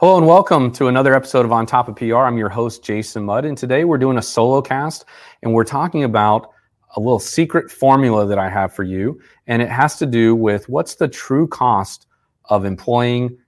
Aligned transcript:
Hello 0.00 0.16
and 0.16 0.28
welcome 0.28 0.70
to 0.70 0.86
another 0.86 1.12
episode 1.12 1.44
of 1.44 1.50
On 1.50 1.66
Top 1.66 1.88
of 1.88 1.96
PR. 1.96 2.18
I'm 2.18 2.38
your 2.38 2.48
host, 2.48 2.84
Jason 2.84 3.24
Mudd, 3.24 3.44
and 3.44 3.58
today 3.58 3.82
we're 3.82 3.98
doing 3.98 4.16
a 4.16 4.22
solo 4.22 4.62
cast 4.62 5.04
and 5.42 5.52
we're 5.52 5.64
talking 5.64 6.04
about 6.04 6.52
a 6.94 7.00
little 7.00 7.18
secret 7.18 7.68
formula 7.68 8.24
that 8.24 8.38
I 8.38 8.48
have 8.48 8.72
for 8.72 8.84
you. 8.84 9.20
And 9.48 9.60
it 9.60 9.68
has 9.68 9.96
to 9.96 10.06
do 10.06 10.36
with 10.36 10.68
what's 10.68 10.94
the 10.94 11.08
true 11.08 11.48
cost 11.48 12.06
of 12.44 12.64
employing 12.64 13.38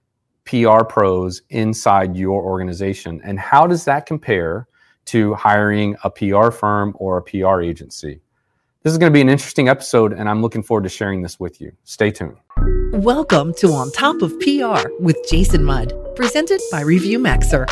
PR 0.45 0.83
pros 0.83 1.43
inside 1.51 2.17
your 2.17 2.43
organization 2.43 3.21
and 3.23 3.39
how 3.39 3.69
does 3.69 3.85
that 3.85 4.05
compare 4.05 4.67
to 5.05 5.35
hiring 5.35 5.95
a 6.03 6.11
PR 6.11 6.51
firm 6.51 6.97
or 6.97 7.19
a 7.19 7.23
PR 7.23 7.61
agency? 7.61 8.21
This 8.83 8.93
is 8.93 8.99
going 8.99 9.13
to 9.13 9.15
be 9.15 9.21
an 9.21 9.29
interesting 9.29 9.69
episode, 9.69 10.15
and 10.15 10.27
I'm 10.27 10.41
looking 10.41 10.63
forward 10.63 10.85
to 10.85 10.89
sharing 10.89 11.21
this 11.21 11.39
with 11.39 11.61
you. 11.61 11.71
Stay 11.85 12.11
tuned. 12.11 12.39
Welcome 12.93 13.53
to 13.59 13.73
On 13.73 13.93
Top 13.93 14.23
of 14.23 14.33
PR 14.41 14.89
with 14.99 15.19
Jason 15.29 15.65
Mudd, 15.65 15.93
presented 16.21 16.61
by 16.71 16.83
ReviewMaxer. 16.83 17.65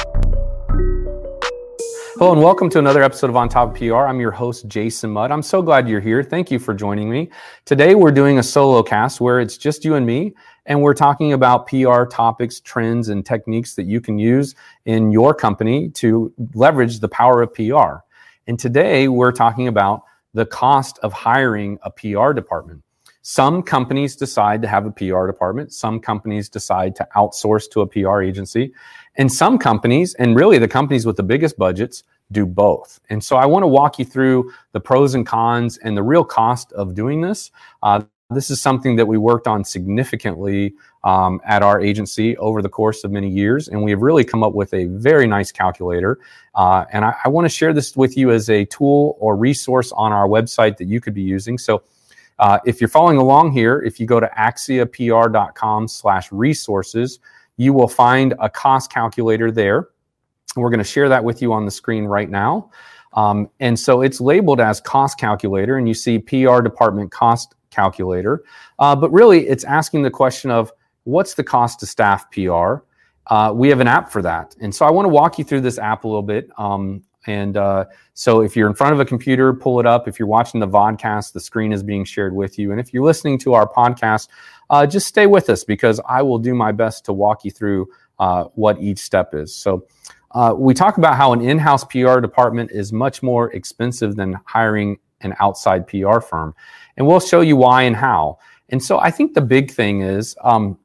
Hello 2.16 2.32
and 2.32 2.42
welcome 2.42 2.70
to 2.70 2.78
another 2.78 3.02
episode 3.02 3.28
of 3.28 3.36
On 3.36 3.46
Top 3.46 3.72
of 3.72 3.76
PR. 3.76 4.06
I'm 4.06 4.20
your 4.20 4.30
host, 4.30 4.66
Jason 4.68 5.10
Mudd. 5.10 5.30
I'm 5.30 5.42
so 5.42 5.60
glad 5.60 5.86
you're 5.86 6.00
here. 6.00 6.22
Thank 6.22 6.50
you 6.50 6.58
for 6.58 6.72
joining 6.72 7.10
me. 7.10 7.28
Today 7.66 7.94
we're 7.94 8.10
doing 8.10 8.38
a 8.38 8.42
solo 8.42 8.82
cast 8.82 9.20
where 9.20 9.38
it's 9.38 9.58
just 9.58 9.84
you 9.84 9.96
and 9.96 10.06
me, 10.06 10.32
and 10.64 10.80
we're 10.80 10.94
talking 10.94 11.34
about 11.34 11.66
PR 11.66 12.04
topics, 12.04 12.58
trends, 12.60 13.10
and 13.10 13.26
techniques 13.26 13.74
that 13.74 13.84
you 13.84 14.00
can 14.00 14.18
use 14.18 14.54
in 14.86 15.10
your 15.10 15.34
company 15.34 15.90
to 15.90 16.32
leverage 16.54 17.00
the 17.00 17.08
power 17.08 17.42
of 17.42 17.52
PR. 17.52 17.96
And 18.46 18.58
today 18.58 19.08
we're 19.08 19.30
talking 19.30 19.68
about 19.68 20.04
the 20.32 20.46
cost 20.46 20.98
of 21.02 21.12
hiring 21.12 21.78
a 21.82 21.90
PR 21.90 22.32
department. 22.32 22.82
Some 23.30 23.62
companies 23.62 24.16
decide 24.16 24.62
to 24.62 24.68
have 24.68 24.86
a 24.86 24.90
PR 24.90 25.26
department. 25.26 25.74
Some 25.74 26.00
companies 26.00 26.48
decide 26.48 26.96
to 26.96 27.06
outsource 27.14 27.70
to 27.72 27.82
a 27.82 27.86
PR 27.86 28.22
agency. 28.22 28.72
And 29.16 29.30
some 29.30 29.58
companies, 29.58 30.14
and 30.14 30.34
really 30.34 30.56
the 30.56 30.66
companies 30.66 31.04
with 31.04 31.16
the 31.16 31.22
biggest 31.22 31.58
budgets, 31.58 32.04
do 32.32 32.46
both. 32.46 32.98
And 33.10 33.22
so 33.22 33.36
I 33.36 33.44
want 33.44 33.64
to 33.64 33.66
walk 33.66 33.98
you 33.98 34.06
through 34.06 34.50
the 34.72 34.80
pros 34.80 35.14
and 35.14 35.26
cons 35.26 35.76
and 35.76 35.94
the 35.94 36.02
real 36.02 36.24
cost 36.24 36.72
of 36.72 36.94
doing 36.94 37.20
this. 37.20 37.50
Uh, 37.82 38.00
this 38.30 38.48
is 38.48 38.62
something 38.62 38.96
that 38.96 39.04
we 39.04 39.18
worked 39.18 39.46
on 39.46 39.62
significantly 39.62 40.72
um, 41.04 41.38
at 41.44 41.62
our 41.62 41.82
agency 41.82 42.34
over 42.38 42.62
the 42.62 42.70
course 42.70 43.04
of 43.04 43.10
many 43.10 43.28
years, 43.28 43.68
and 43.68 43.82
we 43.82 43.90
have 43.90 44.00
really 44.00 44.24
come 44.24 44.42
up 44.42 44.54
with 44.54 44.72
a 44.72 44.86
very 44.86 45.26
nice 45.26 45.52
calculator. 45.52 46.18
Uh, 46.54 46.86
and 46.94 47.04
I, 47.04 47.14
I 47.26 47.28
want 47.28 47.44
to 47.44 47.50
share 47.50 47.74
this 47.74 47.94
with 47.94 48.16
you 48.16 48.30
as 48.30 48.48
a 48.48 48.64
tool 48.64 49.18
or 49.20 49.36
resource 49.36 49.92
on 49.92 50.12
our 50.12 50.26
website 50.26 50.78
that 50.78 50.86
you 50.86 50.98
could 50.98 51.12
be 51.12 51.20
using. 51.20 51.58
So, 51.58 51.82
uh, 52.38 52.58
if 52.64 52.80
you're 52.80 52.88
following 52.88 53.16
along 53.18 53.52
here, 53.52 53.82
if 53.82 53.98
you 53.98 54.06
go 54.06 54.20
to 54.20 54.30
axiapr.com 54.38 55.88
slash 55.88 56.30
resources, 56.32 57.18
you 57.56 57.72
will 57.72 57.88
find 57.88 58.34
a 58.40 58.48
cost 58.48 58.90
calculator 58.92 59.50
there. 59.50 59.88
We're 60.56 60.70
going 60.70 60.78
to 60.78 60.84
share 60.84 61.08
that 61.08 61.22
with 61.22 61.42
you 61.42 61.52
on 61.52 61.64
the 61.64 61.70
screen 61.70 62.04
right 62.04 62.30
now. 62.30 62.70
Um, 63.14 63.50
and 63.60 63.78
so 63.78 64.02
it's 64.02 64.20
labeled 64.20 64.60
as 64.60 64.80
cost 64.80 65.18
calculator, 65.18 65.76
and 65.76 65.88
you 65.88 65.94
see 65.94 66.18
PR 66.18 66.60
department 66.60 67.10
cost 67.10 67.54
calculator. 67.70 68.44
Uh, 68.78 68.94
but 68.94 69.10
really, 69.10 69.48
it's 69.48 69.64
asking 69.64 70.02
the 70.02 70.10
question 70.10 70.50
of 70.50 70.72
what's 71.04 71.34
the 71.34 71.44
cost 71.44 71.80
to 71.80 71.86
staff 71.86 72.30
PR? 72.30 72.76
Uh, 73.26 73.52
we 73.54 73.68
have 73.68 73.80
an 73.80 73.88
app 73.88 74.10
for 74.10 74.22
that. 74.22 74.56
And 74.60 74.74
so 74.74 74.86
I 74.86 74.90
want 74.90 75.06
to 75.06 75.10
walk 75.10 75.38
you 75.38 75.44
through 75.44 75.60
this 75.62 75.78
app 75.78 76.04
a 76.04 76.08
little 76.08 76.22
bit. 76.22 76.48
Um, 76.58 77.02
and 77.26 77.56
uh, 77.56 77.84
so 78.14 78.40
if 78.40 78.56
you're 78.56 78.68
in 78.68 78.74
front 78.74 78.94
of 78.94 79.00
a 79.00 79.04
computer, 79.04 79.52
pull 79.52 79.80
it 79.80 79.86
up. 79.86 80.08
If 80.08 80.18
you're 80.18 80.28
watching 80.28 80.60
the 80.60 80.68
vodcast, 80.68 81.32
the 81.32 81.40
screen 81.40 81.72
is 81.72 81.82
being 81.82 82.04
shared 82.04 82.34
with 82.34 82.58
you. 82.58 82.70
And 82.70 82.80
if 82.80 82.94
you're 82.94 83.04
listening 83.04 83.38
to 83.40 83.54
our 83.54 83.68
podcast, 83.68 84.28
uh, 84.70 84.86
just 84.86 85.06
stay 85.06 85.26
with 85.26 85.50
us 85.50 85.64
because 85.64 86.00
I 86.08 86.22
will 86.22 86.38
do 86.38 86.54
my 86.54 86.72
best 86.72 87.04
to 87.06 87.12
walk 87.12 87.44
you 87.44 87.50
through 87.50 87.88
uh, 88.18 88.44
what 88.54 88.80
each 88.80 88.98
step 88.98 89.34
is. 89.34 89.54
So 89.54 89.86
uh, 90.32 90.54
we 90.56 90.74
talk 90.74 90.98
about 90.98 91.16
how 91.16 91.32
an 91.32 91.40
in-house 91.40 91.84
PR 91.84 92.20
department 92.20 92.70
is 92.70 92.92
much 92.92 93.22
more 93.22 93.52
expensive 93.52 94.16
than 94.16 94.36
hiring 94.44 94.98
an 95.20 95.34
outside 95.40 95.86
PR 95.86 96.20
firm, 96.20 96.54
and 96.96 97.06
we'll 97.06 97.20
show 97.20 97.40
you 97.40 97.56
why 97.56 97.82
and 97.82 97.96
how. 97.96 98.38
And 98.68 98.82
so 98.82 98.98
I 98.98 99.10
think 99.10 99.34
the 99.34 99.40
big 99.40 99.70
thing 99.70 100.02
is 100.02 100.36
um, 100.44 100.78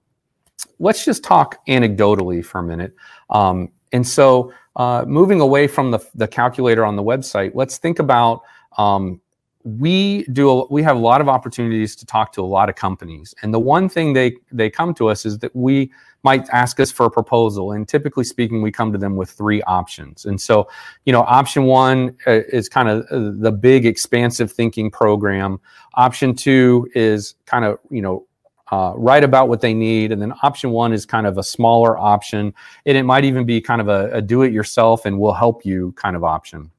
let's 0.80 1.06
just 1.06 1.24
talk 1.24 1.66
anecdotally 1.68 2.44
for 2.44 2.60
a 2.60 2.64
minute. 2.64 2.96
Um, 3.30 3.72
and 3.92 4.08
so 4.08 4.54
uh, 4.76 5.06
moving 5.08 5.40
away 5.40 5.68
from 5.68 5.92
the, 5.92 6.00
the 6.16 6.28
calculator 6.28 6.84
on 6.86 6.96
the 6.96 7.04
website, 7.04 7.52
let's 7.54 7.78
think 7.78 8.00
about 8.00 8.42
um, 8.78 9.22
we 9.64 10.24
do 10.26 10.50
a, 10.50 10.68
we 10.68 10.84
have 10.84 10.96
a 10.96 11.00
lot 11.00 11.22
of 11.22 11.30
opportunities 11.30 11.96
to 11.96 12.06
talk 12.06 12.34
to 12.34 12.42
a 12.42 12.46
lot 12.46 12.70
of 12.70 12.76
companies. 12.76 13.34
And 13.42 13.54
the 13.54 13.60
one 13.60 13.88
thing 13.88 14.14
they 14.14 14.36
they 14.52 14.70
come 14.70 14.94
to 14.96 15.08
us 15.08 15.26
is 15.26 15.40
that 15.40 15.56
we 15.56 15.92
might 16.24 16.48
ask 16.50 16.80
us 16.80 16.92
for 16.92 17.06
a 17.06 17.12
proposal. 17.12 17.72
And 17.72 17.88
typically 17.88 18.24
speaking 18.24 18.62
we 18.62 18.72
come 18.72 18.92
to 18.92 18.98
them 18.98 19.16
with 19.16 19.30
three 19.30 19.62
options. 19.64 20.26
And 20.26 20.40
so 20.40 20.68
you 21.06 21.14
know 21.14 21.22
option 21.22 21.64
one 21.64 22.18
uh, 22.28 22.42
is 22.52 22.68
kind 22.68 22.90
of 22.90 23.06
uh, 23.10 23.32
the 23.40 23.52
big 23.52 23.86
expansive 23.86 24.52
thinking 24.52 24.92
program. 24.92 25.60
Option 25.94 26.36
two 26.36 26.90
is 26.94 27.36
kind 27.46 27.64
of 27.64 27.80
you 27.90 28.02
know 28.02 28.26
uh, 28.74 28.92
write 28.96 29.24
about 29.24 29.50
what 29.50 29.62
they 29.62 29.74
need. 29.74 30.12
And 30.12 30.20
then 30.20 30.34
option 30.42 30.72
one 30.72 30.94
is 30.94 31.06
kind 31.06 31.28
of 31.28 31.38
a 31.38 31.44
smaller 31.44 31.96
option. 31.96 32.54
And 32.88 32.98
it 32.98 33.04
might 33.04 33.24
even 33.24 33.46
be 33.46 33.62
kind 33.62 33.80
of 33.80 33.88
a, 33.88 34.10
a 34.14 34.22
do 34.22 34.42
it 34.42 34.52
yourself 34.52 35.06
and 35.06 35.20
we'll 35.20 35.34
help 35.34 35.64
you 35.64 35.92
kind 35.92 36.16
of 36.16 36.24
option. 36.24 36.72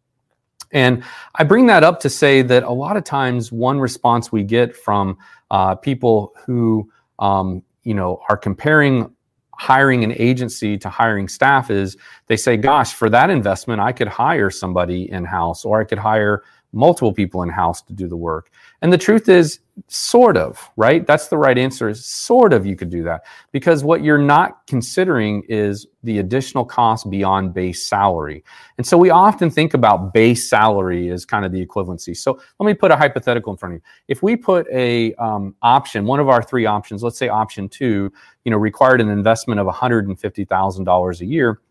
And 0.73 1.05
I 1.37 1.45
bring 1.45 1.67
that 1.67 1.85
up 1.85 2.01
to 2.01 2.11
say 2.11 2.43
that 2.43 2.65
a 2.65 2.73
lot 2.73 2.97
of 2.97 3.05
times 3.05 3.53
one 3.53 3.79
response 3.79 4.33
we 4.33 4.43
get 4.43 4.77
from 4.77 5.17
uh, 5.53 5.77
people 5.77 6.35
who, 6.45 6.91
um, 7.21 7.63
you 7.85 7.95
know, 7.95 8.21
are 8.29 8.37
comparing 8.37 9.15
hiring 9.57 10.03
an 10.03 10.13
agency 10.17 10.77
to 10.79 10.89
hiring 10.89 11.29
staff 11.29 11.71
is 11.71 11.97
they 12.27 12.37
say, 12.37 12.57
gosh, 12.57 12.93
for 12.93 13.09
that 13.09 13.31
investment, 13.31 13.81
I 13.81 13.93
could 13.93 14.09
hire 14.09 14.51
somebody 14.51 15.09
in 15.09 15.25
house 15.25 15.65
or 15.65 15.81
I 15.81 15.85
could 15.85 15.99
hire 15.99 16.43
multiple 16.73 17.13
people 17.13 17.45
in 17.45 17.51
house 17.51 17.81
to 17.83 17.93
do 17.93 18.09
the 18.09 18.17
work. 18.17 18.51
And 18.85 18.93
the 18.93 18.99
truth 18.99 19.31
is, 19.31 19.61
sort 19.89 20.37
of, 20.37 20.71
right? 20.77 21.07
That's 21.07 21.29
the 21.29 21.39
right 21.39 21.57
answer 21.57 21.89
is 21.89 22.05
sort 22.05 22.53
of 22.53 22.67
you 22.67 22.77
could 22.77 22.91
do 22.91 23.03
that 23.05 23.23
because 23.51 23.83
what 23.83 24.05
you're 24.05 24.19
not 24.19 24.67
considering 24.67 25.43
is 25.49 25.87
the 26.03 26.19
additional 26.19 26.67
cost 26.67 27.09
beyond 27.09 27.55
base 27.55 27.87
salary. 27.87 28.45
And 28.77 28.87
so 28.87 28.99
we 28.99 29.09
often 29.09 29.49
think 29.49 29.73
about 29.73 30.13
base 30.13 30.51
salary 30.51 31.09
as 31.09 31.25
kind 31.25 31.47
of 31.47 31.51
the 31.51 31.65
equivalency. 31.65 32.15
So 32.15 32.39
let 32.61 32.67
me 32.67 32.75
put 32.75 32.91
a 32.91 32.97
hypothetical 32.97 33.55
in 33.55 33.57
front 33.57 33.75
of 33.75 33.81
you. 33.81 33.85
If 34.09 34.23
we 34.23 34.37
put 34.37 34.69
a 34.71 35.15
um, 35.15 35.57
option, 35.63 36.05
one 36.05 36.21
of 36.21 36.29
our 36.29 36.43
three 36.43 36.67
options, 36.67 37.03
let's 37.03 37.17
say 37.17 37.29
option 37.29 37.71
two, 37.71 38.13
you 38.45 38.51
know, 38.51 38.59
required 38.59 39.01
an 39.01 39.09
investment 39.09 39.61
of 39.61 39.67
$150,000 39.67 41.21
a 41.21 41.25
year, 41.25 41.63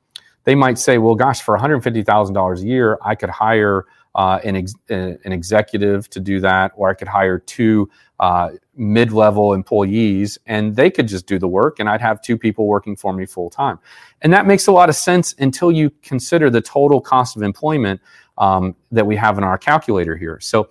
they 0.44 0.56
might 0.56 0.78
say, 0.78 0.98
well, 0.98 1.16
gosh, 1.16 1.42
for 1.42 1.58
$150,000 1.58 2.58
a 2.62 2.66
year, 2.66 2.98
I 3.02 3.16
could 3.16 3.30
hire 3.30 3.86
uh, 4.16 4.40
an, 4.44 4.56
ex- 4.56 4.76
an 4.90 5.18
executive 5.26 6.10
to 6.12 6.20
do 6.20 6.40
that, 6.40 6.72
or 6.76 6.90
I 6.90 6.94
could 6.94 7.08
hire 7.08 7.40
two 7.40 7.90
uh, 8.20 8.52
mid 8.76 9.12
level 9.12 9.54
employees 9.54 10.38
and 10.46 10.76
they 10.76 10.90
could 10.90 11.08
just 11.08 11.26
do 11.26 11.40
the 11.40 11.48
work, 11.48 11.80
and 11.80 11.90
I'd 11.90 12.02
have 12.02 12.22
two 12.22 12.38
people 12.38 12.68
working 12.68 12.96
for 12.96 13.12
me 13.12 13.26
full 13.26 13.50
time. 13.50 13.80
And 14.22 14.32
that 14.32 14.46
makes 14.46 14.68
a 14.68 14.72
lot 14.72 14.90
of 14.90 14.96
sense 14.96 15.34
until 15.40 15.72
you 15.72 15.92
consider 16.02 16.50
the 16.50 16.62
total 16.62 17.02
cost 17.02 17.36
of 17.36 17.42
employment 17.42 18.02
um, 18.38 18.76
that 18.92 19.06
we 19.06 19.16
have 19.16 19.38
in 19.38 19.44
our 19.44 19.58
calculator 19.58 20.16
here. 20.16 20.40
So 20.40 20.70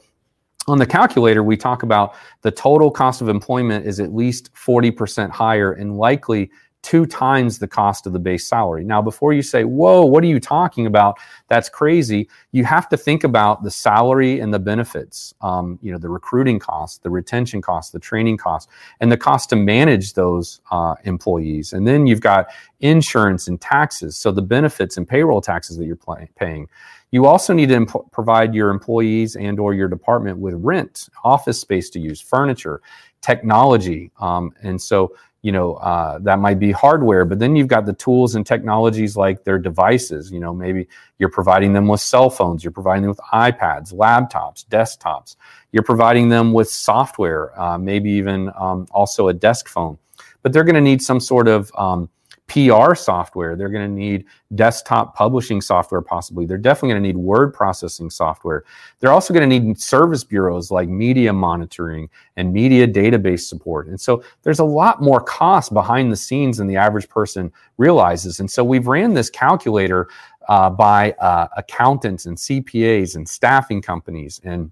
on 0.69 0.79
the 0.79 0.87
calculator, 0.87 1.43
we 1.43 1.57
talk 1.57 1.83
about 1.83 2.15
the 2.43 2.51
total 2.51 2.91
cost 2.91 3.21
of 3.21 3.29
employment 3.29 3.87
is 3.87 3.99
at 3.99 4.15
least 4.15 4.55
40% 4.55 5.31
higher 5.31 5.73
and 5.73 5.97
likely 5.99 6.51
two 6.83 7.07
times 7.07 7.59
the 7.59 7.69
cost 7.69 8.07
of 8.07 8.13
the 8.13 8.19
base 8.19 8.47
salary. 8.47 8.85
Now, 8.85 9.01
before 9.01 9.33
you 9.33 9.43
say, 9.43 9.65
whoa, 9.65 10.05
what 10.05 10.25
are 10.25 10.27
you 10.27 10.41
talking 10.41 10.87
about? 10.87 11.17
That's 11.49 11.69
crazy. 11.69 12.29
You 12.51 12.65
have 12.65 12.89
to 12.89 12.97
think 12.97 13.23
about 13.25 13.63
the 13.63 13.71
salary 13.71 14.41
and 14.41 14.53
the 14.53 14.59
benefits, 14.59 15.33
um, 15.43 15.79
you 15.81 15.93
know, 15.93 15.99
the 15.99 16.09
recruiting 16.09 16.59
costs, 16.59 16.99
the 16.99 17.11
retention 17.11 17.63
costs, 17.63 17.93
the 17.93 18.01
training 18.01 18.37
costs, 18.37 18.71
and 19.01 19.13
the 19.13 19.17
cost 19.17 19.51
to 19.51 19.57
manage 19.57 20.15
those 20.15 20.61
uh, 20.73 20.97
employees. 21.05 21.73
And 21.73 21.87
then 21.87 22.07
you've 22.07 22.21
got 22.21 22.49
insurance 22.81 23.47
and 23.47 23.61
taxes. 23.61 24.17
So 24.17 24.33
the 24.33 24.43
benefits 24.43 24.97
and 24.97 25.07
payroll 25.07 25.41
taxes 25.41 25.77
that 25.77 25.87
you're 25.87 25.97
pay- 25.97 26.29
paying. 26.37 26.69
You 27.13 27.27
also 27.27 27.53
need 27.53 27.69
to 27.69 27.75
imp- 27.75 28.11
provide 28.11 28.55
your 28.55 28.71
employees 28.71 29.37
and 29.37 29.61
or 29.61 29.75
your 29.75 29.89
department 29.89 30.39
with 30.39 30.55
rent, 30.55 31.09
office 31.23 31.61
space 31.61 31.91
to 31.91 32.01
use, 32.01 32.21
furniture, 32.21 32.81
technology. 33.21 34.11
Um, 34.19 34.53
and 34.63 34.81
so 34.81 35.15
you 35.43 35.53
know 35.53 35.75
uh, 35.75 36.19
that 36.21 36.39
might 36.39 36.59
be 36.59 36.73
hardware 36.73 37.25
but 37.25 37.39
then 37.39 37.57
you've 37.57 37.69
got 37.69 37.85
the 37.85 37.93
tools 37.93 38.35
and 38.35 38.47
technologies 38.47 39.17
like 39.17 39.45
their 39.45 39.59
devices 39.59 40.31
you 40.31 40.41
know 40.41 40.55
maybe 40.55 40.87
you're 41.19 41.29
providing 41.29 41.73
them 41.73 41.89
with 41.89 42.01
cell 42.01 42.31
phones 42.31 42.65
you're 42.65 42.71
providing 42.71 43.03
them 43.03 43.11
with 43.11 43.21
ipads 43.33 43.93
laptops 43.93 44.65
desktops 44.67 45.37
you're 45.73 45.83
providing 45.83 46.29
them 46.29 46.53
with 46.53 46.71
software 46.71 47.59
uh, 47.61 47.79
maybe 47.79 48.11
even 48.11 48.51
um, 48.57 48.87
also 48.93 49.29
a 49.29 49.35
desk 49.35 49.69
phone. 49.69 49.99
But 50.43 50.53
they're 50.53 50.65
going 50.65 50.77
to 50.77 50.81
need 50.81 51.03
some 51.03 51.19
sort 51.19 51.49
of 51.49 51.73
um, 51.77 52.09
PR 52.49 52.95
software. 52.95 53.57
They're 53.57 53.71
going 53.71 53.89
to 53.89 53.95
need 53.95 54.27
desktop 54.55 55.15
publishing 55.15 55.61
software, 55.61 56.03
possibly. 56.03 56.45
They're 56.45 56.59
definitely 56.59 56.91
going 56.91 57.03
to 57.03 57.09
need 57.09 57.17
word 57.17 57.55
processing 57.55 58.11
software. 58.11 58.65
They're 59.01 59.13
also 59.13 59.33
going 59.33 59.49
to 59.49 59.59
need 59.59 59.81
service 59.81 60.23
bureaus 60.23 60.71
like 60.71 60.89
media 60.89 61.33
monitoring 61.33 62.11
and 62.37 62.53
media 62.53 62.87
database 62.87 63.41
support. 63.41 63.89
And 63.89 64.01
so 64.01 64.23
there's 64.43 64.59
a 64.59 64.65
lot 64.65 65.01
more 65.01 65.21
cost 65.21 65.73
behind 65.73 66.13
the 66.13 66.17
scenes 66.17 66.59
than 66.59 66.67
the 66.67 66.77
average 66.77 67.09
person 67.09 67.51
realizes. 67.79 68.41
And 68.41 68.51
so 68.51 68.63
we've 68.63 68.87
ran 68.87 69.15
this 69.15 69.31
calculator 69.31 70.09
uh, 70.49 70.69
by 70.69 71.13
uh, 71.13 71.49
accountants 71.57 72.27
and 72.27 72.37
CPAs 72.37 73.17
and 73.17 73.29
staffing 73.29 73.81
companies 73.81 74.41
and 74.45 74.71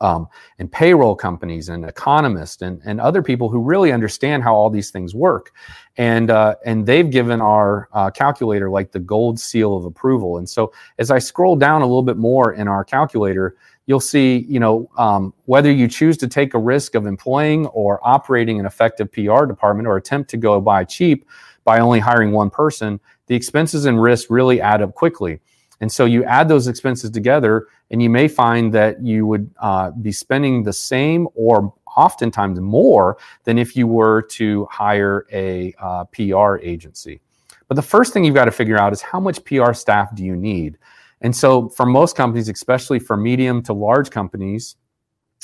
um, 0.00 0.28
and 0.58 0.70
payroll 0.70 1.14
companies 1.14 1.68
and 1.68 1.84
economists 1.84 2.62
and, 2.62 2.80
and 2.84 3.00
other 3.00 3.22
people 3.22 3.48
who 3.48 3.60
really 3.60 3.92
understand 3.92 4.42
how 4.42 4.54
all 4.54 4.70
these 4.70 4.90
things 4.90 5.14
work. 5.14 5.52
And, 5.96 6.30
uh, 6.30 6.54
and 6.64 6.86
they've 6.86 7.10
given 7.10 7.40
our 7.40 7.88
uh, 7.92 8.10
calculator 8.10 8.70
like 8.70 8.92
the 8.92 9.00
gold 9.00 9.40
seal 9.40 9.76
of 9.76 9.84
approval. 9.84 10.38
And 10.38 10.48
so 10.48 10.72
as 10.98 11.10
I 11.10 11.18
scroll 11.18 11.56
down 11.56 11.82
a 11.82 11.86
little 11.86 12.02
bit 12.02 12.16
more 12.16 12.52
in 12.52 12.68
our 12.68 12.84
calculator, 12.84 13.56
you'll 13.86 13.98
see, 14.00 14.46
you 14.48 14.60
know, 14.60 14.88
um, 14.98 15.32
whether 15.46 15.72
you 15.72 15.88
choose 15.88 16.16
to 16.18 16.28
take 16.28 16.54
a 16.54 16.58
risk 16.58 16.94
of 16.94 17.06
employing 17.06 17.66
or 17.68 17.98
operating 18.06 18.60
an 18.60 18.66
effective 18.66 19.10
PR 19.10 19.46
department 19.46 19.88
or 19.88 19.96
attempt 19.96 20.30
to 20.30 20.36
go 20.36 20.60
buy 20.60 20.84
cheap 20.84 21.26
by 21.64 21.80
only 21.80 21.98
hiring 21.98 22.30
one 22.32 22.50
person, 22.50 23.00
the 23.26 23.34
expenses 23.34 23.86
and 23.86 24.00
risks 24.00 24.30
really 24.30 24.60
add 24.60 24.82
up 24.82 24.94
quickly. 24.94 25.40
And 25.80 25.90
so 25.90 26.04
you 26.04 26.24
add 26.24 26.48
those 26.48 26.66
expenses 26.66 27.10
together, 27.10 27.68
and 27.90 28.02
you 28.02 28.10
may 28.10 28.28
find 28.28 28.72
that 28.74 29.02
you 29.02 29.26
would 29.26 29.50
uh, 29.60 29.90
be 29.92 30.12
spending 30.12 30.62
the 30.62 30.72
same 30.72 31.28
or 31.34 31.72
oftentimes 31.96 32.60
more 32.60 33.16
than 33.44 33.58
if 33.58 33.76
you 33.76 33.86
were 33.86 34.22
to 34.22 34.66
hire 34.70 35.26
a 35.32 35.74
uh, 35.80 36.04
PR 36.04 36.56
agency. 36.58 37.20
But 37.68 37.74
the 37.74 37.82
first 37.82 38.12
thing 38.12 38.24
you've 38.24 38.34
got 38.34 38.46
to 38.46 38.50
figure 38.50 38.78
out 38.78 38.92
is 38.92 39.02
how 39.02 39.20
much 39.20 39.44
PR 39.44 39.72
staff 39.72 40.14
do 40.14 40.24
you 40.24 40.36
need? 40.36 40.78
And 41.20 41.34
so, 41.34 41.68
for 41.70 41.84
most 41.84 42.16
companies, 42.16 42.48
especially 42.48 42.98
for 42.98 43.16
medium 43.16 43.62
to 43.64 43.72
large 43.72 44.10
companies, 44.10 44.76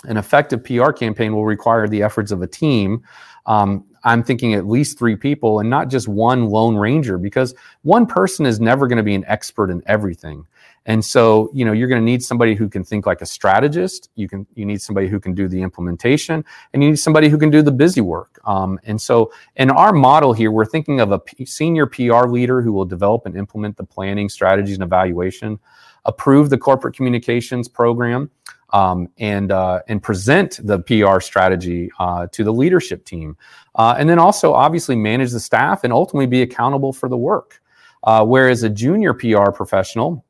an 0.05 0.17
effective 0.17 0.63
PR 0.63 0.93
campaign 0.93 1.35
will 1.35 1.45
require 1.45 1.89
the 1.89 2.03
efforts 2.03 2.31
of 2.31 2.43
a 2.43 2.47
team. 2.47 3.03
Um, 3.47 3.85
I'm 4.05 4.23
thinking 4.23 4.55
at 4.55 4.67
least 4.67 4.99
three 4.99 5.17
people 5.17 5.61
and 5.61 5.69
not 5.69 5.89
just 5.89 6.07
one 6.07 6.47
lone 6.47 6.77
ranger 6.77 7.19
because 7.19 7.55
one 7.83 8.07
person 8.07 8.47
is 8.47 8.61
never 8.61 8.87
going 8.87 8.99
to 8.99 9.03
be 9.03 9.15
an 9.15 9.25
expert 9.27 9.71
in 9.71 9.83
everything. 9.87 10.47
And 10.87 11.03
so, 11.03 11.51
you 11.55 11.65
know, 11.65 11.73
you're 11.73 11.89
going 11.89 12.01
to 12.01 12.05
need 12.05 12.23
somebody 12.23 12.55
who 12.55 12.69
can 12.69 12.85
think 12.85 13.07
like 13.07 13.23
a 13.23 13.27
strategist. 13.27 14.11
You 14.17 14.29
can, 14.29 14.47
you 14.55 14.67
need 14.67 14.83
somebody 14.83 15.09
who 15.09 15.19
can 15.19 15.33
do 15.33 15.49
the 15.49 15.63
implementation 15.63 16.45
and 16.73 16.83
you 16.83 16.91
need 16.91 16.99
somebody 16.99 17.31
who 17.31 17.39
can 17.39 17.51
do 17.51 17.63
the 17.63 17.73
busy 17.73 18.03
work. 18.03 18.39
Um, 18.45 18.79
and 18.85 19.01
so 19.01 19.33
in 19.57 19.71
our 19.71 19.93
model 19.93 20.35
here, 20.35 20.51
we're 20.51 20.67
thinking 20.67 21.01
of 21.01 21.11
a 21.11 21.19
P- 21.21 21.47
senior 21.47 21.87
PR 21.87 22.27
leader 22.27 22.61
who 22.61 22.73
will 22.73 22.85
develop 22.85 23.25
and 23.25 23.35
implement 23.35 23.79
the 23.79 23.85
planning 23.85 24.29
strategies 24.29 24.75
and 24.75 24.83
evaluation, 24.83 25.59
approve 26.05 26.51
the 26.51 26.59
corporate 26.59 26.95
communications 26.95 27.67
program, 27.67 28.31
um, 28.75 29.09
and 29.19 29.53
uh, 29.53 29.81
and 29.89 30.03
present 30.03 30.59
the 30.63 30.81
PR 30.81 31.21
strategy 31.21 31.91
uh, 32.01 32.27
to 32.33 32.43
the 32.43 32.53
leadership 32.53 33.05
team, 33.05 33.37
uh, 33.77 33.95
and 33.97 34.11
then 34.11 34.19
also 34.19 34.53
obviously 34.53 34.97
manage 34.97 35.31
the 35.31 35.41
staff 35.41 35.85
and 35.85 35.93
ultimately 35.93 36.27
be 36.27 36.43
accountable 36.43 36.93
for 36.93 37.09
the 37.09 37.17
work. 37.17 37.63
Uh, 38.03 38.25
whereas 38.27 38.65
a 38.65 38.69
junior 38.69 39.15
PR 39.15 39.51
professional, 39.53 40.25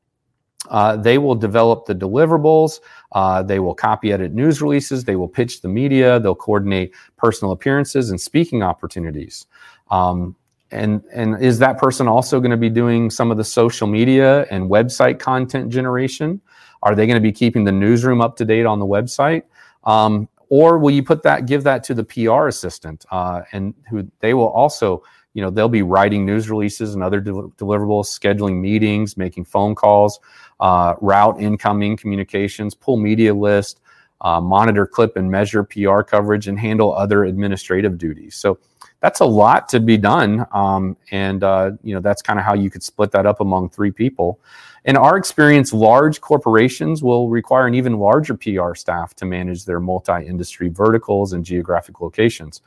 uh, 0.68 0.94
they 0.96 1.18
will 1.18 1.34
develop 1.34 1.86
the 1.86 1.94
deliverables, 1.94 2.80
uh, 3.12 3.42
they 3.42 3.58
will 3.58 3.74
copy 3.74 4.12
edit 4.12 4.32
news 4.32 4.60
releases, 4.62 5.04
they 5.04 5.16
will 5.16 5.26
pitch 5.26 5.62
the 5.62 5.68
media, 5.68 6.20
they'll 6.20 6.34
coordinate 6.34 6.94
personal 7.16 7.50
appearances 7.50 8.10
and 8.10 8.20
speaking 8.20 8.62
opportunities. 8.62 9.46
Um, 9.90 10.36
and 10.70 11.02
and 11.12 11.42
is 11.42 11.58
that 11.60 11.78
person 11.78 12.08
also 12.08 12.40
going 12.40 12.50
to 12.50 12.56
be 12.56 12.70
doing 12.70 13.08
some 13.08 13.30
of 13.30 13.38
the 13.38 13.44
social 13.44 13.86
media 13.86 14.42
and 14.50 14.70
website 14.70 15.18
content 15.18 15.70
generation? 15.70 16.42
Are 16.84 16.94
they 16.94 17.06
going 17.06 17.16
to 17.16 17.20
be 17.20 17.32
keeping 17.32 17.64
the 17.64 17.72
newsroom 17.72 18.20
up 18.20 18.36
to 18.36 18.44
date 18.44 18.66
on 18.66 18.78
the 18.78 18.86
website? 18.86 19.42
Um, 19.84 20.28
or 20.50 20.78
will 20.78 20.92
you 20.92 21.02
put 21.02 21.22
that, 21.24 21.46
give 21.46 21.64
that 21.64 21.82
to 21.84 21.94
the 21.94 22.04
PR 22.04 22.46
assistant, 22.46 23.04
uh, 23.10 23.42
and 23.52 23.74
who 23.90 24.08
they 24.20 24.34
will 24.34 24.50
also, 24.50 25.02
you 25.32 25.42
know, 25.42 25.50
they'll 25.50 25.68
be 25.68 25.82
writing 25.82 26.24
news 26.24 26.48
releases 26.48 26.94
and 26.94 27.02
other 27.02 27.20
del- 27.20 27.50
deliverables, 27.56 28.06
scheduling 28.06 28.60
meetings, 28.60 29.16
making 29.16 29.46
phone 29.46 29.74
calls, 29.74 30.20
uh, 30.60 30.94
route 31.00 31.40
incoming 31.40 31.96
communications, 31.96 32.74
pull 32.74 32.98
media 32.98 33.34
list, 33.34 33.80
uh, 34.24 34.40
monitor, 34.40 34.86
clip, 34.86 35.16
and 35.16 35.30
measure 35.30 35.62
PR 35.62 36.00
coverage, 36.00 36.48
and 36.48 36.58
handle 36.58 36.92
other 36.92 37.24
administrative 37.24 37.98
duties. 37.98 38.34
So 38.34 38.58
that's 39.00 39.20
a 39.20 39.24
lot 39.24 39.68
to 39.68 39.80
be 39.80 39.98
done, 39.98 40.46
um, 40.52 40.96
and 41.10 41.44
uh, 41.44 41.72
you 41.82 41.94
know 41.94 42.00
that's 42.00 42.22
kind 42.22 42.38
of 42.38 42.44
how 42.44 42.54
you 42.54 42.70
could 42.70 42.82
split 42.82 43.12
that 43.12 43.26
up 43.26 43.40
among 43.40 43.68
three 43.68 43.92
people. 43.92 44.40
In 44.86 44.96
our 44.96 45.16
experience, 45.16 45.72
large 45.72 46.20
corporations 46.20 47.02
will 47.02 47.28
require 47.28 47.66
an 47.66 47.74
even 47.74 47.98
larger 47.98 48.34
PR 48.34 48.74
staff 48.74 49.14
to 49.16 49.26
manage 49.26 49.66
their 49.66 49.78
multi 49.78 50.26
industry 50.26 50.68
verticals 50.68 51.34
and 51.34 51.44
geographic 51.44 52.00
locations. 52.00 52.62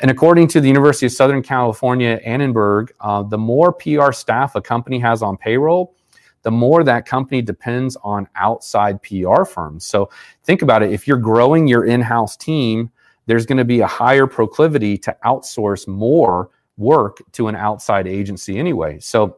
And 0.00 0.10
according 0.10 0.48
to 0.48 0.60
the 0.60 0.68
University 0.68 1.06
of 1.06 1.12
Southern 1.12 1.42
California, 1.42 2.20
Annenberg, 2.24 2.92
uh, 3.00 3.22
the 3.22 3.36
more 3.36 3.72
PR 3.72 4.12
staff 4.12 4.54
a 4.54 4.60
company 4.60 4.98
has 4.98 5.22
on 5.22 5.36
payroll, 5.36 5.94
the 6.42 6.50
more 6.50 6.84
that 6.84 7.06
company 7.06 7.42
depends 7.42 7.96
on 8.02 8.28
outside 8.36 9.02
PR 9.02 9.44
firms. 9.44 9.84
So 9.84 10.10
think 10.44 10.62
about 10.62 10.82
it. 10.82 10.92
If 10.92 11.06
you're 11.06 11.16
growing 11.16 11.66
your 11.66 11.84
in 11.84 12.00
house 12.00 12.36
team, 12.36 12.90
there's 13.26 13.46
going 13.46 13.58
to 13.58 13.64
be 13.64 13.80
a 13.80 13.86
higher 13.86 14.26
proclivity 14.26 14.98
to 14.98 15.16
outsource 15.24 15.86
more 15.86 16.50
work 16.76 17.18
to 17.32 17.48
an 17.48 17.56
outside 17.56 18.06
agency 18.06 18.58
anyway. 18.58 18.98
So 18.98 19.36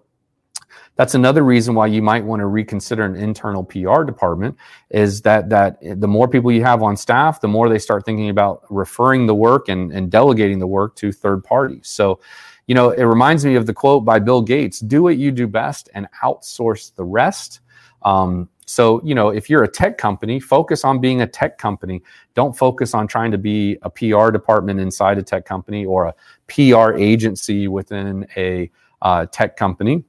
that's 0.96 1.14
another 1.14 1.42
reason 1.42 1.74
why 1.74 1.86
you 1.88 2.02
might 2.02 2.24
want 2.24 2.40
to 2.40 2.46
reconsider 2.46 3.04
an 3.04 3.16
internal 3.16 3.64
PR 3.64 4.04
department 4.04 4.56
is 4.90 5.22
that 5.22 5.48
that 5.50 5.78
the 5.82 6.06
more 6.06 6.28
people 6.28 6.52
you 6.52 6.62
have 6.62 6.82
on 6.82 6.96
staff, 6.96 7.40
the 7.40 7.48
more 7.48 7.68
they 7.68 7.78
start 7.78 8.04
thinking 8.04 8.28
about 8.28 8.62
referring 8.70 9.26
the 9.26 9.34
work 9.34 9.68
and, 9.68 9.92
and 9.92 10.10
delegating 10.10 10.58
the 10.58 10.66
work 10.66 10.94
to 10.96 11.10
third 11.10 11.42
parties. 11.42 11.88
So, 11.88 12.20
you 12.66 12.75
know, 12.75 12.90
it 12.90 13.05
reminds 13.05 13.44
me 13.44 13.56
of 13.56 13.66
the 13.66 13.75
quote 13.75 14.05
by 14.05 14.19
Bill 14.19 14.43
Gates, 14.43 14.81
do 14.81 15.02
what 15.02 15.16
you 15.16 15.31
do 15.31 15.46
best 15.46 15.88
and 15.94 16.06
outsource 16.22 16.94
the 16.94 17.05
rest. 17.05 17.61
Um, 18.02 18.49
so, 18.66 19.02
you 19.05 19.14
know, 19.14 19.28
if 19.28 19.50
you're 19.50 19.64
a 19.64 19.69
tech 19.69 19.99
company, 19.99 20.40
focus 20.40 20.84
on 20.84 21.00
being 21.00 21.20
a 21.20 21.26
tech 21.26 21.58
company. 21.58 22.02
Don't 22.34 22.56
focus 22.56 22.94
on 22.94 23.06
trying 23.06 23.31
to 23.31 23.38
be 23.38 23.76
a 23.82 23.90
PR 23.90 24.31
department 24.31 24.81
inside 24.81 25.19
a 25.19 25.22
tech 25.22 25.44
company 25.44 25.84
or 25.84 26.06
a 26.06 26.14
PR 26.49 26.94
agency 26.94 27.69
within 27.69 28.26
a 28.37 28.70
uh, 29.02 29.26
tech 29.26 29.56
company. 29.56 30.05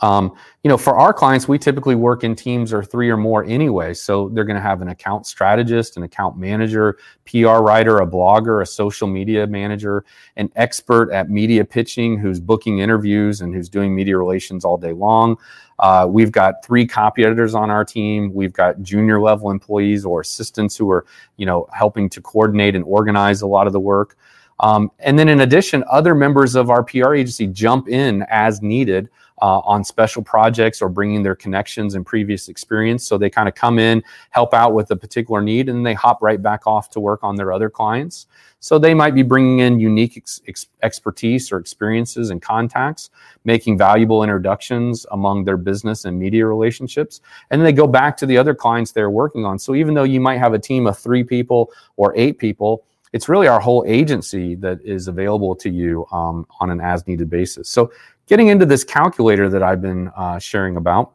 Um, 0.00 0.34
you 0.62 0.68
know, 0.68 0.76
for 0.76 0.96
our 0.96 1.12
clients, 1.12 1.46
we 1.46 1.58
typically 1.58 1.94
work 1.94 2.24
in 2.24 2.34
teams 2.34 2.72
or 2.72 2.82
three 2.82 3.10
or 3.10 3.16
more 3.16 3.44
anyway. 3.44 3.94
So 3.94 4.30
they're 4.30 4.44
going 4.44 4.56
to 4.56 4.62
have 4.62 4.82
an 4.82 4.88
account 4.88 5.26
strategist, 5.26 5.96
an 5.96 6.02
account 6.02 6.36
manager, 6.36 6.98
PR 7.26 7.58
writer, 7.58 7.98
a 7.98 8.06
blogger, 8.06 8.62
a 8.62 8.66
social 8.66 9.06
media 9.06 9.46
manager, 9.46 10.04
an 10.36 10.50
expert 10.56 11.10
at 11.12 11.30
media 11.30 11.64
pitching 11.64 12.18
who's 12.18 12.40
booking 12.40 12.78
interviews 12.78 13.40
and 13.40 13.54
who's 13.54 13.68
doing 13.68 13.94
media 13.94 14.16
relations 14.16 14.64
all 14.64 14.76
day 14.76 14.92
long. 14.92 15.36
Uh, 15.78 16.06
we've 16.08 16.30
got 16.32 16.64
three 16.64 16.86
copy 16.86 17.24
editors 17.24 17.54
on 17.54 17.70
our 17.70 17.84
team. 17.84 18.32
We've 18.32 18.52
got 18.52 18.80
junior 18.82 19.20
level 19.20 19.50
employees 19.50 20.04
or 20.04 20.20
assistants 20.20 20.76
who 20.76 20.90
are, 20.90 21.04
you 21.36 21.46
know, 21.46 21.68
helping 21.72 22.08
to 22.10 22.20
coordinate 22.20 22.76
and 22.76 22.84
organize 22.84 23.42
a 23.42 23.46
lot 23.46 23.66
of 23.66 23.72
the 23.72 23.80
work. 23.80 24.16
Um, 24.60 24.90
and 25.00 25.18
then 25.18 25.28
in 25.28 25.40
addition, 25.40 25.84
other 25.90 26.14
members 26.14 26.54
of 26.54 26.70
our 26.70 26.84
PR 26.84 27.14
agency 27.14 27.48
jump 27.48 27.88
in 27.88 28.24
as 28.30 28.62
needed 28.62 29.10
uh, 29.42 29.58
on 29.60 29.84
special 29.84 30.22
projects 30.22 30.80
or 30.80 30.88
bringing 30.88 31.22
their 31.22 31.34
connections 31.34 31.94
and 31.94 32.06
previous 32.06 32.48
experience. 32.48 33.04
So 33.04 33.18
they 33.18 33.30
kind 33.30 33.48
of 33.48 33.54
come 33.54 33.78
in, 33.78 34.02
help 34.30 34.54
out 34.54 34.74
with 34.74 34.90
a 34.90 34.96
particular 34.96 35.42
need, 35.42 35.68
and 35.68 35.78
then 35.78 35.82
they 35.82 35.94
hop 35.94 36.22
right 36.22 36.40
back 36.40 36.66
off 36.66 36.90
to 36.90 37.00
work 37.00 37.22
on 37.22 37.36
their 37.36 37.52
other 37.52 37.68
clients. 37.68 38.26
So 38.60 38.78
they 38.78 38.94
might 38.94 39.14
be 39.14 39.22
bringing 39.22 39.58
in 39.58 39.78
unique 39.78 40.16
ex- 40.16 40.40
ex- 40.48 40.68
expertise 40.82 41.52
or 41.52 41.58
experiences 41.58 42.30
and 42.30 42.40
contacts, 42.40 43.10
making 43.44 43.76
valuable 43.76 44.22
introductions 44.22 45.04
among 45.10 45.44
their 45.44 45.58
business 45.58 46.06
and 46.06 46.18
media 46.18 46.46
relationships. 46.46 47.20
And 47.50 47.60
they 47.60 47.72
go 47.72 47.86
back 47.86 48.16
to 48.18 48.26
the 48.26 48.38
other 48.38 48.54
clients 48.54 48.92
they're 48.92 49.10
working 49.10 49.44
on. 49.44 49.58
So 49.58 49.74
even 49.74 49.92
though 49.92 50.04
you 50.04 50.20
might 50.20 50.38
have 50.38 50.54
a 50.54 50.58
team 50.58 50.86
of 50.86 50.98
three 50.98 51.24
people 51.24 51.72
or 51.96 52.14
eight 52.16 52.38
people, 52.38 52.84
it's 53.12 53.28
really 53.28 53.46
our 53.46 53.60
whole 53.60 53.84
agency 53.86 54.56
that 54.56 54.80
is 54.82 55.06
available 55.06 55.54
to 55.56 55.70
you 55.70 56.04
um, 56.10 56.46
on 56.58 56.70
an 56.70 56.80
as 56.80 57.06
needed 57.06 57.30
basis. 57.30 57.68
So 57.68 57.92
getting 58.26 58.48
into 58.48 58.66
this 58.66 58.84
calculator 58.84 59.48
that 59.48 59.62
I've 59.62 59.82
been 59.82 60.08
uh, 60.16 60.38
sharing 60.38 60.76
about, 60.76 61.12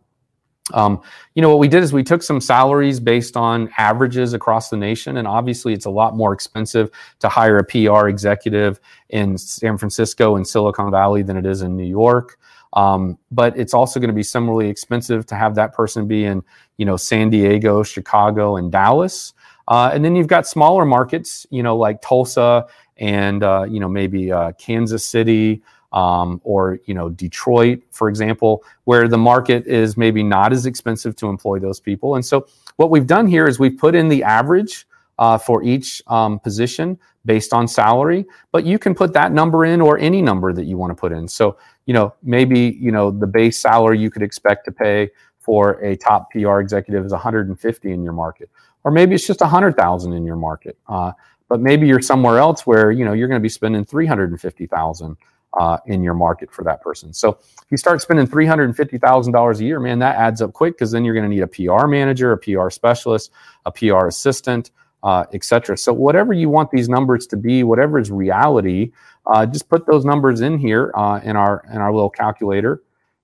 um, 0.74 1.01
you 1.34 1.42
know, 1.42 1.50
what 1.50 1.60
we 1.60 1.68
did 1.68 1.84
is 1.84 1.94
we 1.94 2.04
took 2.04 2.22
some 2.22 2.39
salaries 2.39 3.00
based 3.00 3.36
on 3.36 3.70
averages 3.78 4.34
across 4.34 4.70
the 4.70 4.78
nation, 4.78 5.18
and 5.18 5.28
obviously 5.28 5.74
it's 5.74 5.86
a 5.86 5.89
lot 5.89 6.16
more 6.16 6.34
expensive 6.34 6.92
to 7.20 7.30
hire 7.30 7.58
a 7.58 7.63
PR 7.63 8.08
executive 8.08 8.80
in 9.10 9.38
San 9.38 9.78
Francisco 9.78 10.36
and 10.36 10.48
Silicon 10.48 10.92
Valley 10.92 11.24
than 11.24 11.38
it 11.38 11.46
is 11.46 11.62
in 11.62 11.75
New 11.75 11.86
York. 11.86 12.38
Um, 12.74 13.18
but 13.32 13.58
it's 13.58 13.74
also 13.74 14.00
going 14.00 14.10
to 14.10 14.16
be 14.16 14.22
similarly 14.22 14.70
expensive 14.70 15.25
to 15.28 15.36
have 15.36 15.56
that 15.56 15.74
person 15.74 16.08
be 16.08 16.25
in, 16.25 16.44
you 16.78 16.86
know, 16.86 16.98
San 16.98 17.32
Diego, 17.32 17.82
Chicago, 17.82 18.58
and 18.58 18.72
Dallas. 18.72 19.34
Uh, 19.68 19.89
and 19.92 20.06
then 20.06 20.16
you've 20.16 20.28
got 20.28 20.48
smaller 20.48 20.86
markets, 20.86 21.48
you 21.50 21.63
know, 21.63 21.75
like 21.75 22.00
Tulsa 22.01 22.68
and 23.00 23.44
uh, 23.44 23.66
you 23.68 23.80
know 23.80 23.88
maybe 23.88 24.32
uh, 24.32 24.51
Kansas 24.54 25.06
City, 25.06 25.62
um, 25.91 26.39
or 26.43 26.79
you 26.86 26.93
know 26.93 27.10
Detroit, 27.10 27.81
for 27.91 28.10
example, 28.10 28.63
where 28.84 29.08
the 29.08 29.17
market 29.17 29.65
is 29.67 29.98
maybe 29.98 30.24
not 30.24 30.51
as 30.51 30.65
expensive 30.65 31.15
to 31.17 31.27
employ 31.27 31.60
those 31.60 31.79
people. 31.79 32.15
And 32.15 32.25
so 32.25 32.48
what 32.75 32.89
we've 32.89 33.08
done 33.08 33.27
here 33.27 33.48
is 33.48 33.60
we've 33.60 33.77
put 33.77 33.96
in 33.96 34.08
the 34.08 34.24
average 34.24 34.86
uh, 35.17 35.38
for 35.38 35.63
each 35.63 36.01
um, 36.08 36.39
position 36.39 36.98
based 37.25 37.53
on 37.53 37.67
salary, 37.67 38.25
but 38.51 38.65
you 38.65 38.79
can 38.79 38.96
put 38.96 39.13
that 39.13 39.31
number 39.31 39.65
in 39.65 39.81
or 39.81 39.98
any 39.98 40.22
number 40.22 40.53
that 40.53 40.65
you 40.65 40.77
want 40.77 40.91
to 40.91 40.96
put 40.96 41.12
in. 41.12 41.27
So 41.27 41.58
you 41.86 41.93
know 41.93 42.13
maybe 42.24 42.77
you 42.79 42.91
know 42.91 43.12
the 43.12 43.27
base 43.27 43.58
salary 43.58 44.00
you 44.00 44.12
could 44.12 44.24
expect 44.24 44.65
to 44.65 44.72
pay 44.72 45.10
for 45.39 45.84
a 45.84 45.96
top 45.96 46.31
PR 46.31 46.60
executive 46.60 47.03
is 47.05 47.12
150 47.12 47.91
in 47.91 48.03
your 48.03 48.13
market, 48.13 48.50
or 48.84 48.91
maybe 48.91 49.15
it's 49.15 49.25
just 49.25 49.41
100,000 49.41 50.13
in 50.13 50.24
your 50.24 50.36
market. 50.36 50.77
Uh, 50.88 51.12
but 51.48 51.60
maybe 51.60 51.88
you're 51.88 52.01
somewhere 52.01 52.38
else 52.38 52.67
where 52.67 52.91
you 52.91 53.03
know 53.03 53.13
you're 53.13 53.27
going 53.27 53.39
to 53.39 53.43
be 53.43 53.50
spending 53.50 53.84
350,000 53.84 55.17
uh, 55.60 55.77
in 55.86 56.03
your 56.03 56.13
market 56.13 56.51
for 56.51 56.63
that 56.63 56.82
person. 56.82 57.13
So 57.13 57.39
if 57.39 57.65
you 57.70 57.77
start 57.77 58.01
spending 58.01 58.27
$350,000 58.27 59.60
a 59.60 59.63
year, 59.63 59.79
man, 59.79 60.00
that 60.00 60.15
adds 60.15 60.41
up 60.41 60.53
quick 60.53 60.75
because 60.75 60.91
then 60.91 61.03
you're 61.03 61.15
going 61.15 61.29
to 61.29 61.36
need 61.36 61.41
a 61.41 61.48
PR 61.48 61.88
manager, 61.88 62.32
a 62.32 62.38
PR 62.38 62.70
specialist, 62.70 63.32
a 63.65 63.72
PR 63.72 64.08
assistant, 64.08 64.72
uh, 65.03 65.25
etc. 65.34 65.77
So 65.77 65.94
whatever 65.94 66.34
you 66.34 66.50
want 66.50 66.72
these 66.72 66.89
numbers 66.89 67.25
to 67.27 67.38
be, 67.38 67.63
whatever 67.63 68.00
is 68.00 68.12
reality, 68.12 68.91
uh, 69.25 69.46
just 69.46 69.70
put 69.70 69.86
those 69.86 70.06
numbers 70.06 70.41
in 70.41 70.58
here 70.58 70.91
uh, 70.96 71.20
in 71.24 71.36
our 71.36 71.63
in 71.72 71.77
our 71.77 71.94
little 71.94 72.10
calculator, 72.10 72.82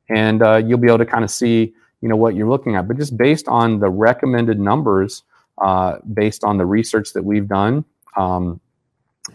and 0.10 0.42
uh, 0.42 0.58
you'll 0.58 0.78
be 0.78 0.88
able 0.88 1.00
to 1.00 1.06
kind 1.06 1.24
of 1.24 1.32
see 1.32 1.74
you 2.02 2.10
know 2.10 2.16
what 2.16 2.36
you're 2.36 2.50
looking 2.50 2.76
at. 2.76 2.88
But 2.88 2.98
just 2.98 3.18
based 3.18 3.48
on 3.48 3.80
the 3.80 3.90
recommended 3.90 4.60
numbers, 4.60 5.24
uh, 5.58 5.98
based 6.14 6.44
on 6.44 6.58
the 6.58 6.66
research 6.66 7.14
that 7.14 7.24
we've 7.24 7.48
done. 7.48 7.86
Um, 8.16 8.62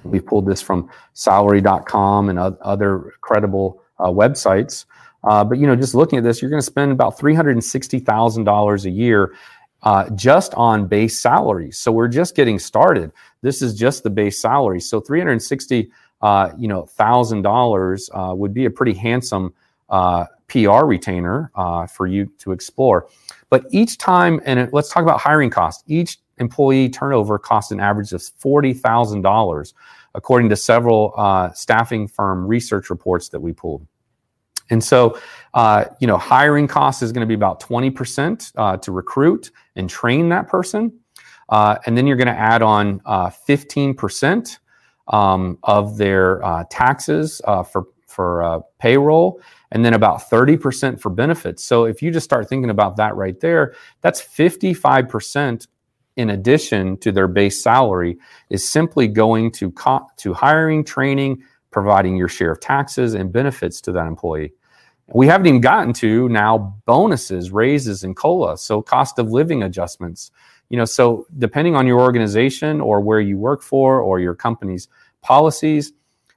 we 0.04 0.20
pulled 0.20 0.46
this 0.46 0.62
from 0.62 0.88
salary.com 1.14 2.28
and 2.28 2.38
other 2.38 3.12
credible 3.20 3.82
uh, 3.98 4.08
websites. 4.08 4.84
Uh, 5.24 5.44
but 5.44 5.58
you 5.58 5.66
know, 5.66 5.76
just 5.76 5.94
looking 5.94 6.18
at 6.18 6.24
this, 6.24 6.40
you're 6.40 6.50
going 6.50 6.62
to 6.62 6.66
spend 6.66 6.92
about 6.92 7.18
three 7.18 7.34
hundred 7.34 7.52
and 7.52 7.64
sixty 7.64 7.98
thousand 7.98 8.44
dollars 8.44 8.86
a 8.86 8.90
year 8.90 9.34
uh, 9.82 10.08
just 10.10 10.54
on 10.54 10.86
base 10.86 11.18
salaries. 11.18 11.78
So 11.78 11.92
we're 11.92 12.08
just 12.08 12.34
getting 12.34 12.58
started. 12.58 13.12
This 13.42 13.62
is 13.62 13.74
just 13.74 14.02
the 14.02 14.10
base 14.10 14.40
salary. 14.40 14.80
So 14.80 15.00
three 15.00 15.20
hundred 15.20 15.42
sixty, 15.42 15.90
uh, 16.22 16.52
you 16.56 16.68
know, 16.68 16.86
thousand 16.86 17.42
dollars 17.42 18.08
uh, 18.14 18.32
would 18.34 18.54
be 18.54 18.64
a 18.64 18.70
pretty 18.70 18.94
handsome 18.94 19.52
uh, 19.90 20.24
PR 20.48 20.84
retainer 20.84 21.50
for 21.92 22.06
you 22.06 22.26
to 22.38 22.52
explore. 22.52 23.08
But 23.50 23.64
each 23.70 23.98
time, 23.98 24.40
and 24.46 24.58
it, 24.58 24.72
let's 24.72 24.90
talk 24.90 25.02
about 25.02 25.20
hiring 25.20 25.50
costs. 25.50 25.82
Each 25.86 26.18
employee 26.40 26.88
turnover 26.88 27.38
costs 27.38 27.70
an 27.70 27.78
average 27.78 28.12
of 28.12 28.20
$40,000, 28.20 29.74
according 30.14 30.48
to 30.48 30.56
several 30.56 31.14
uh, 31.16 31.52
staffing 31.52 32.08
firm 32.08 32.46
research 32.46 32.90
reports 32.90 33.28
that 33.28 33.40
we 33.40 33.52
pulled. 33.52 33.86
And 34.70 34.82
so, 34.82 35.18
uh, 35.54 35.86
you 36.00 36.06
know, 36.06 36.16
hiring 36.16 36.68
costs 36.68 37.02
is 37.02 37.12
going 37.12 37.22
to 37.22 37.26
be 37.26 37.34
about 37.34 37.60
20% 37.60 38.52
uh, 38.56 38.76
to 38.78 38.92
recruit 38.92 39.50
and 39.76 39.90
train 39.90 40.28
that 40.30 40.48
person. 40.48 40.92
Uh, 41.48 41.76
and 41.86 41.96
then 41.96 42.06
you're 42.06 42.16
going 42.16 42.28
to 42.28 42.32
add 42.32 42.62
on 42.62 43.00
15% 43.00 44.58
uh, 45.08 45.16
um, 45.16 45.58
of 45.64 45.96
their 45.98 46.44
uh, 46.44 46.64
taxes 46.70 47.40
for, 47.44 47.86
for 48.06 48.64
payroll 48.78 49.40
and 49.72 49.84
then 49.84 49.94
about 49.94 50.30
30% 50.30 51.00
for 51.00 51.10
benefits. 51.10 51.64
So 51.64 51.84
if 51.84 52.02
you 52.02 52.12
just 52.12 52.24
start 52.24 52.48
thinking 52.48 52.70
about 52.70 52.96
that 52.96 53.16
right 53.16 53.38
there, 53.40 53.74
that's 54.00 54.20
55% 54.20 55.66
in 56.20 56.30
addition 56.30 56.98
to 56.98 57.10
their 57.10 57.26
base 57.26 57.62
salary 57.62 58.18
is 58.50 58.68
simply 58.68 59.08
going 59.08 59.50
to 59.52 59.70
co- 59.72 60.06
to 60.18 60.34
hiring, 60.34 60.84
training, 60.84 61.42
providing 61.70 62.14
your 62.14 62.28
share 62.28 62.52
of 62.52 62.60
taxes 62.60 63.14
and 63.14 63.32
benefits 63.32 63.80
to 63.80 63.92
that 63.92 64.06
employee. 64.06 64.52
We 65.14 65.26
haven't 65.26 65.46
even 65.46 65.62
gotten 65.62 65.94
to 65.94 66.28
now 66.28 66.76
bonuses, 66.84 67.50
raises, 67.50 68.04
and 68.04 68.14
cola. 68.14 68.58
So 68.58 68.82
cost 68.82 69.18
of 69.18 69.30
living 69.30 69.62
adjustments. 69.62 70.30
You 70.68 70.76
know, 70.76 70.84
so 70.84 71.26
depending 71.38 71.74
on 71.74 71.86
your 71.86 72.00
organization 72.00 72.82
or 72.82 73.00
where 73.00 73.20
you 73.20 73.38
work 73.38 73.62
for 73.62 74.00
or 74.00 74.20
your 74.20 74.34
company's 74.34 74.88
policies, 75.22 75.92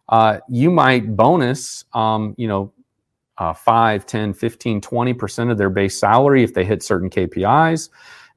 uh, 0.07 0.39
you 0.47 0.71
might 0.71 1.15
bonus, 1.15 1.83
um, 1.93 2.35
you 2.37 2.47
know, 2.47 2.73
uh, 3.37 3.53
5, 3.53 4.05
10, 4.05 4.33
15, 4.33 4.81
20% 4.81 5.51
of 5.51 5.57
their 5.57 5.69
base 5.69 5.99
salary 5.99 6.43
if 6.43 6.53
they 6.53 6.63
hit 6.63 6.81
certain 6.83 7.09
KPIs. 7.09 7.89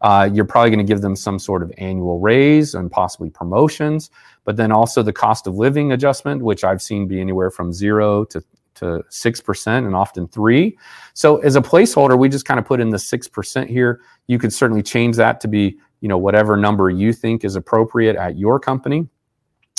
Uh, 0.02 0.28
you're 0.32 0.44
probably 0.44 0.70
going 0.70 0.84
to 0.84 0.90
give 0.90 1.00
them 1.00 1.16
some 1.16 1.38
sort 1.38 1.62
of 1.62 1.72
annual 1.78 2.20
raise 2.20 2.74
and 2.74 2.90
possibly 2.90 3.30
promotions, 3.30 4.10
but 4.44 4.56
then 4.56 4.70
also 4.70 5.02
the 5.02 5.12
cost 5.12 5.46
of 5.46 5.56
living 5.56 5.92
adjustment, 5.92 6.42
which 6.42 6.64
I've 6.64 6.82
seen 6.82 7.08
be 7.08 7.20
anywhere 7.20 7.50
from 7.50 7.72
zero 7.72 8.24
to 8.26 8.42
to 8.76 9.02
6% 9.10 9.66
and 9.86 9.96
often 9.96 10.28
3. 10.28 10.78
So 11.14 11.38
as 11.38 11.56
a 11.56 11.60
placeholder, 11.60 12.18
we 12.18 12.28
just 12.28 12.44
kind 12.44 12.60
of 12.60 12.66
put 12.66 12.80
in 12.80 12.90
the 12.90 12.96
6% 12.96 13.66
here. 13.66 14.00
You 14.26 14.38
could 14.38 14.52
certainly 14.52 14.82
change 14.82 15.16
that 15.16 15.40
to 15.40 15.48
be, 15.48 15.78
you 16.00 16.08
know, 16.08 16.18
whatever 16.18 16.56
number 16.56 16.90
you 16.90 17.12
think 17.12 17.44
is 17.44 17.56
appropriate 17.56 18.16
at 18.16 18.38
your 18.38 18.60
company. 18.60 19.08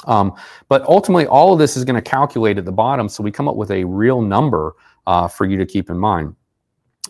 Um, 0.06 0.34
but 0.70 0.84
ultimately, 0.84 1.26
all 1.26 1.54
of 1.54 1.60
this 1.60 1.76
is 1.76 1.84
going 1.84 1.96
to 1.96 2.02
calculate 2.02 2.58
at 2.58 2.66
the 2.66 2.72
bottom, 2.72 3.10
so 3.10 3.24
we 3.24 3.32
come 3.32 3.48
up 3.48 3.56
with 3.56 3.72
a 3.72 3.84
real 3.84 4.22
number 4.22 4.76
uh, 5.08 5.28
for 5.28 5.46
you 5.46 5.58
to 5.58 5.66
keep 5.66 5.90
in 5.90 5.98
mind. 5.98 6.36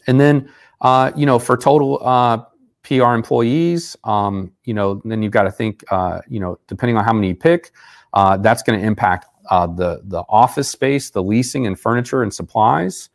And 0.08 0.20
then, 0.20 0.50
uh, 0.82 1.12
you 1.16 1.26
know, 1.26 1.38
for 1.38 1.58
total 1.58 2.00
uh, 2.06 2.44
PR 2.88 3.14
employees. 3.14 3.98
Um, 4.06 4.54
you 4.64 4.74
know, 4.74 5.02
then 5.04 5.22
you've 5.22 5.34
got 5.34 5.44
to 5.44 5.52
think, 5.52 5.84
uh, 5.92 6.22
you 6.30 6.40
know, 6.40 6.58
depending 6.68 6.96
on 6.98 7.04
how 7.04 7.12
many 7.12 7.30
you 7.30 7.36
pick, 7.36 7.72
uh, 8.14 8.38
that's 8.38 8.64
going 8.64 8.80
to 8.80 8.86
impact 8.86 9.28
uh, 9.50 9.68
the 9.68 10.02
the 10.06 10.24
office 10.30 10.70
space, 10.70 11.10
the 11.10 11.22
leasing 11.22 11.68
and 11.68 11.80
furniture 11.80 12.24
and 12.24 12.34
supplies, 12.34 13.10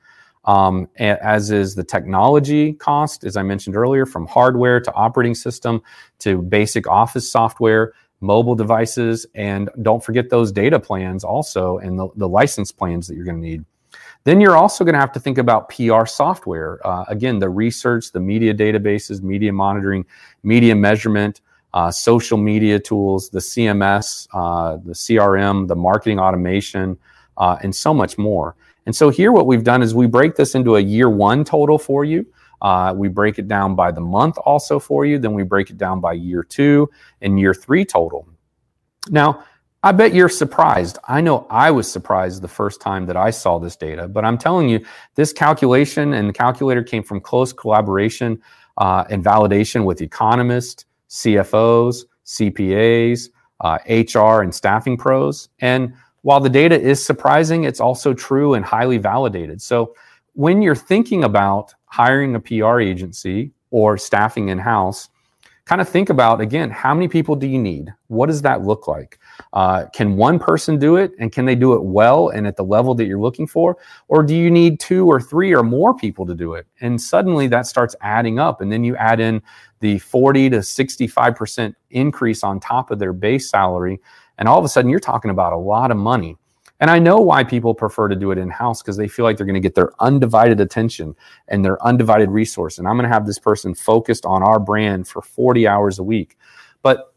um, 0.45 0.89
as 0.99 1.51
is 1.51 1.75
the 1.75 1.85
technology 1.85 2.75
cost, 2.75 3.25
as 3.25 3.37
I 3.37 3.43
mentioned 3.43 3.77
earlier, 3.77 4.05
from 4.05 4.27
hardware 4.27 4.81
to 4.81 4.93
operating 4.93 5.35
system 5.35 5.83
to 6.19 6.43
basic 6.43 6.87
office 6.87 7.31
software, 7.31 7.93
mobile 8.21 8.55
devices, 8.55 9.27
and 9.35 9.71
don't 9.81 10.05
forget 10.05 10.29
those 10.29 10.53
data 10.53 10.79
plans 10.81 11.25
also 11.25 11.79
and 11.79 11.99
the, 11.99 12.09
the 12.17 12.29
license 12.29 12.73
plans 12.73 13.09
that 13.09 13.15
you're 13.15 13.25
going 13.25 13.41
to 13.41 13.49
need. 13.49 13.65
Then 14.25 14.41
you're 14.41 14.57
also 14.57 14.85
going 14.85 14.95
to 14.95 15.01
have 15.01 15.13
to 15.13 15.21
think 15.21 15.39
about 15.39 15.69
PR 15.69 16.07
software. 16.07 16.85
Uh, 16.87 17.05
again, 17.09 17.39
the 17.39 17.49
research, 17.49 18.13
the 18.13 18.21
media 18.21 18.55
databases, 18.55 19.23
media 19.23 19.53
monitoring, 19.53 20.05
media 20.43 20.77
measurement, 20.77 21.41
uh, 21.75 21.91
social 21.91 22.39
media 22.39 22.79
tools, 22.79 23.31
the 23.31 23.39
CMS, 23.39 24.29
uh, 24.33 24.77
the 24.85 24.93
CRM, 24.93 25.67
the 25.67 25.75
marketing 25.75 26.21
automation, 26.21 26.99
uh, 27.39 27.57
and 27.63 27.75
so 27.75 27.93
much 27.93 28.19
more. 28.19 28.55
And 28.87 28.95
so 28.95 29.11
here, 29.11 29.33
what 29.33 29.47
we've 29.47 29.65
done 29.65 29.83
is 29.83 29.95
we 29.95 30.07
break 30.07 30.37
this 30.37 30.55
into 30.55 30.77
a 30.77 30.81
year 30.81 31.09
one 31.09 31.45
total 31.45 31.79
for 31.79 32.05
you. 32.05 32.27
Uh, 32.61 32.95
we 32.97 33.09
break 33.09 33.39
it 33.39 33.49
down 33.49 33.75
by 33.75 33.91
the 33.91 34.01
month 34.01 34.39
also 34.39 34.79
for 34.79 35.05
you. 35.05 35.19
Then 35.19 35.35
we 35.35 35.43
break 35.43 35.71
it 35.71 35.79
down 35.79 36.01
by 36.01 36.13
year 36.13 36.45
two 36.45 36.89
and 37.21 37.39
year 37.39 37.55
three 37.55 37.85
total. 37.85 38.29
Now, 39.11 39.45
I 39.85 39.91
bet 39.91 40.15
you're 40.15 40.29
surprised. 40.29 40.99
I 41.09 41.21
know 41.21 41.45
I 41.51 41.73
was 41.73 41.91
surprised 41.91 42.41
the 42.41 42.49
first 42.49 42.81
time 42.81 43.05
that 43.07 43.17
I 43.17 43.31
saw 43.31 43.59
this 43.59 43.75
data, 43.75 44.07
but 44.07 44.25
I'm 44.25 44.39
telling 44.39 44.69
you, 44.69 44.85
this 45.17 45.33
calculation 45.33 46.15
and 46.15 46.29
the 46.29 46.33
calculator 46.33 46.85
came 46.85 47.03
from 47.03 47.21
close 47.21 47.53
collaboration 47.53 48.41
uh, 48.79 49.05
and 49.11 49.25
validation 49.25 49.85
with 49.85 50.01
economists, 50.01 50.85
CFOs, 51.11 52.05
CPAs, 52.25 53.31
uh, 53.61 53.79
HR, 53.89 54.43
and 54.43 54.55
staffing 54.55 54.97
pros. 54.97 55.49
And 55.59 55.95
while 56.21 56.39
the 56.39 56.49
data 56.49 56.81
is 56.81 57.05
surprising, 57.05 57.65
it's 57.65 57.81
also 57.81 58.15
true 58.15 58.55
and 58.55 58.65
highly 58.65 58.99
validated. 58.99 59.61
So 59.61 59.97
when 60.35 60.63
you're 60.63 60.77
thinking 60.77 61.25
about 61.25 61.75
hiring 61.87 62.37
a 62.37 62.41
PR 62.41 62.79
agency 62.79 63.51
or 63.73 63.99
staffing 63.99 64.49
in 64.49 64.59
house, 64.59 65.09
kind 65.65 65.81
of 65.81 65.89
think 65.89 66.11
about 66.11 66.41
again 66.41 66.71
how 66.71 66.93
many 66.93 67.09
people 67.09 67.37
do 67.37 67.47
you 67.47 67.59
need 67.59 67.93
what 68.09 68.27
does 68.27 68.43
that 68.43 68.63
look 68.63 68.89
like 68.89 69.19
uh, 69.53 69.87
can 69.95 70.17
one 70.17 70.39
person 70.39 70.79
do 70.79 70.97
it 70.97 71.13
and 71.19 71.33
can 71.33 71.45
they 71.45 71.55
do 71.55 71.73
it 71.75 71.83
well 71.83 72.29
and 72.31 72.47
at 72.47 72.57
the 72.57 72.65
level 72.65 72.95
that 72.95 73.07
you're 73.07 73.21
looking 73.21 73.47
for 73.47 73.77
or 74.09 74.23
do 74.23 74.35
you 74.35 74.51
need 74.51 74.81
two 74.81 75.07
or 75.07 75.21
three 75.21 75.55
or 75.55 75.63
more 75.63 75.95
people 75.95 76.27
to 76.27 76.35
do 76.35 76.55
it 76.55 76.67
and 76.81 77.01
suddenly 77.01 77.47
that 77.47 77.67
starts 77.67 77.95
adding 78.01 78.39
up 78.39 78.61
and 78.61 78.73
then 78.73 78.85
you 78.85 78.97
add 78.97 79.21
in 79.21 79.43
the 79.81 79.99
40 79.99 80.51
to 80.51 80.59
65% 80.59 81.75
increase 81.91 82.45
on 82.45 82.61
top 82.61 82.91
of 82.91 82.99
their 82.99 83.13
base 83.13 83.51
salary 83.51 84.01
and 84.39 84.49
all 84.49 84.59
of 84.59 84.65
a 84.65 84.69
sudden 84.69 84.91
you're 84.91 85.01
talking 85.01 85.31
about 85.31 85.53
a 85.53 85.57
lot 85.57 85.91
of 85.91 85.97
money 85.97 86.37
and 86.83 86.91
I 86.91 86.99
know 86.99 87.21
why 87.21 87.45
people 87.45 87.77
prefer 87.77 88.09
to 88.09 88.17
do 88.17 88.33
it 88.33 88.39
in 88.39 88.51
house 88.51 88.83
because 88.83 88.97
they 88.97 89.07
feel 89.07 89.25
like 89.25 89.37
they're 89.37 89.47
going 89.47 89.55
to 89.55 89.61
get 89.61 89.77
their 89.77 89.93
undivided 90.01 90.59
attention 90.59 91.15
and 91.47 91.65
their 91.65 91.81
undivided 91.87 92.29
resource. 92.29 92.79
And 92.79 92.89
I'm 92.89 92.97
going 92.97 93.09
to 93.09 93.15
have 93.15 93.25
this 93.25 93.39
person 93.39 93.73
focused 93.73 94.27
on 94.27 94.43
our 94.43 94.59
brand 94.59 95.07
for 95.07 95.23
40 95.23 95.69
hours 95.69 96.01
a 96.01 96.03
week. 96.03 96.37
But 96.83 97.12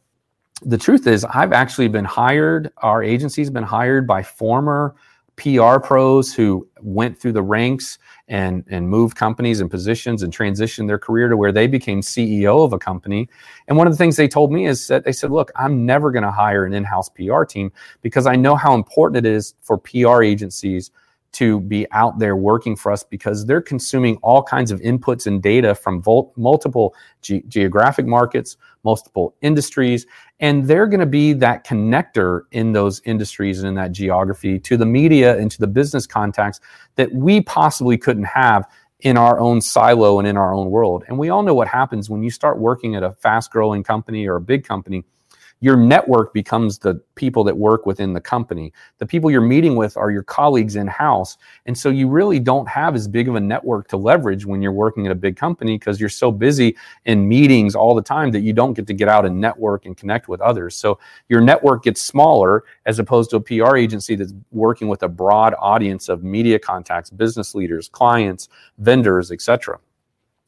the 0.62 0.78
truth 0.78 1.08
is, 1.08 1.26
I've 1.26 1.54
actually 1.54 1.88
been 1.88 2.06
hired, 2.06 2.72
our 2.78 3.04
agency's 3.04 3.50
been 3.50 3.64
hired 3.64 4.08
by 4.08 4.24
former 4.24 4.96
PR 5.38 5.80
pros 5.80 6.34
who 6.34 6.66
went 6.82 7.20
through 7.20 7.34
the 7.34 7.44
ranks 7.44 8.00
and 8.30 8.64
and 8.70 8.90
moved 8.90 9.18
companies 9.18 9.60
and 9.60 9.70
positions 9.70 10.24
and 10.24 10.36
transitioned 10.36 10.88
their 10.88 10.98
career 10.98 11.28
to 11.28 11.36
where 11.36 11.52
they 11.52 11.68
became 11.68 12.02
CEO 12.02 12.64
of 12.64 12.72
a 12.72 12.80
company. 12.80 13.28
And 13.68 13.78
one 13.78 13.86
of 13.86 13.94
the 13.94 13.98
things 13.98 14.16
they 14.16 14.30
told 14.30 14.52
me 14.52 14.66
is 14.66 14.88
that 14.88 15.04
they 15.04 15.12
said, 15.12 15.32
"Look, 15.32 15.52
I'm 15.56 15.86
never 15.86 16.10
going 16.12 16.24
to 16.24 16.32
hire 16.32 16.66
an 16.66 16.74
in-house 16.74 17.10
PR 17.10 17.44
team 17.44 17.72
because 18.02 18.26
I 18.26 18.36
know 18.36 18.56
how 18.56 18.74
important 18.76 19.26
it 19.26 19.30
is 19.30 19.56
for 19.62 19.78
PR 19.78 20.24
agencies 20.24 20.92
to 21.36 21.60
be 21.62 21.86
out 21.92 22.20
there 22.20 22.36
working 22.36 22.76
for 22.76 22.92
us 22.92 23.04
because 23.04 23.46
they're 23.46 23.62
consuming 23.62 24.18
all 24.18 24.42
kinds 24.44 24.72
of 24.72 24.80
inputs 24.82 25.28
and 25.28 25.42
data 25.42 25.76
from 25.76 26.02
vol- 26.02 26.34
multiple 26.36 26.96
ge- 27.22 27.44
geographic 27.48 28.06
markets, 28.06 28.58
multiple 28.84 29.36
industries, 29.42 30.06
and 30.40 30.66
they're 30.66 30.88
going 30.88 31.00
to 31.00 31.06
be 31.06 31.34
that 31.34 31.66
connector 31.66 32.42
in 32.52 32.72
those 32.72 33.02
industries 33.06 33.60
and 33.60 33.68
in 33.68 33.76
that 33.76 33.92
geography 33.92 34.60
to 34.60 34.78
the 34.78 34.86
media 34.86 35.38
and 35.38 35.52
to 35.52 35.60
the 35.60 35.68
business 35.68 36.08
contacts 36.08 36.60
that 36.96 37.14
we 37.14 37.42
possibly 37.42 37.98
couldn't 37.98 38.24
have 38.24 38.68
in 39.02 39.18
our 39.18 39.40
own 39.40 39.62
silo 39.62 40.20
and 40.20 40.28
in 40.28 40.38
our 40.38 40.54
own 40.54 40.70
world. 40.72 41.04
And 41.08 41.20
we 41.20 41.30
all 41.30 41.44
know 41.44 41.54
what 41.54 41.68
happens 41.68 42.10
when 42.10 42.24
you 42.24 42.32
start 42.32 42.60
working 42.60 42.96
at 42.96 43.04
a 43.04 43.12
fast 43.12 43.52
growing 43.52 43.84
company 43.84 44.26
or 44.28 44.38
a 44.38 44.42
big 44.42 44.64
company 44.64 45.04
your 45.66 45.76
network 45.76 46.32
becomes 46.32 46.78
the 46.78 46.94
people 47.16 47.44
that 47.44 47.58
work 47.58 47.88
within 47.88 48.14
the 48.14 48.22
company. 48.22 48.72
The 49.00 49.06
people 49.08 49.32
you're 49.32 49.42
meeting 49.42 49.76
with 49.76 49.98
are 49.98 50.12
your 50.12 50.22
colleagues 50.22 50.76
in 50.76 50.86
house. 50.86 51.40
And 51.66 51.76
so 51.76 51.90
you 51.90 52.08
really 52.08 52.40
don't 52.40 52.68
have 52.68 52.94
as 52.94 53.08
big 53.08 53.28
of 53.28 53.34
a 53.34 53.40
network 53.40 53.88
to 53.88 53.98
leverage 53.98 54.46
when 54.46 54.62
you're 54.62 54.72
working 54.72 55.08
at 55.08 55.12
a 55.12 55.16
big 55.16 55.36
company 55.36 55.80
because 55.80 56.00
you're 56.00 56.08
so 56.08 56.32
busy 56.32 56.78
in 57.06 57.28
meetings 57.28 57.74
all 57.74 57.96
the 57.96 58.04
time 58.04 58.30
that 58.30 58.42
you 58.42 58.54
don't 58.54 58.74
get 58.74 58.86
to 58.86 58.94
get 58.94 59.08
out 59.08 59.26
and 59.26 59.42
network 59.42 59.88
and 59.88 59.98
connect 59.98 60.28
with 60.28 60.40
others. 60.40 60.76
So 60.76 61.00
your 61.30 61.42
network 61.42 61.84
gets 61.84 62.00
smaller 62.00 62.66
as 62.86 63.00
opposed 63.00 63.32
to 63.32 63.38
a 63.38 63.42
PR 63.42 63.76
agency 63.76 64.14
that's 64.14 64.36
working 64.52 64.88
with 64.88 65.02
a 65.02 65.10
broad 65.10 65.56
audience 65.58 66.10
of 66.10 66.24
media 66.24 66.60
contacts, 66.60 67.10
business 67.10 67.56
leaders, 67.56 67.90
clients, 67.90 68.50
vendors, 68.78 69.32
etc. 69.32 69.80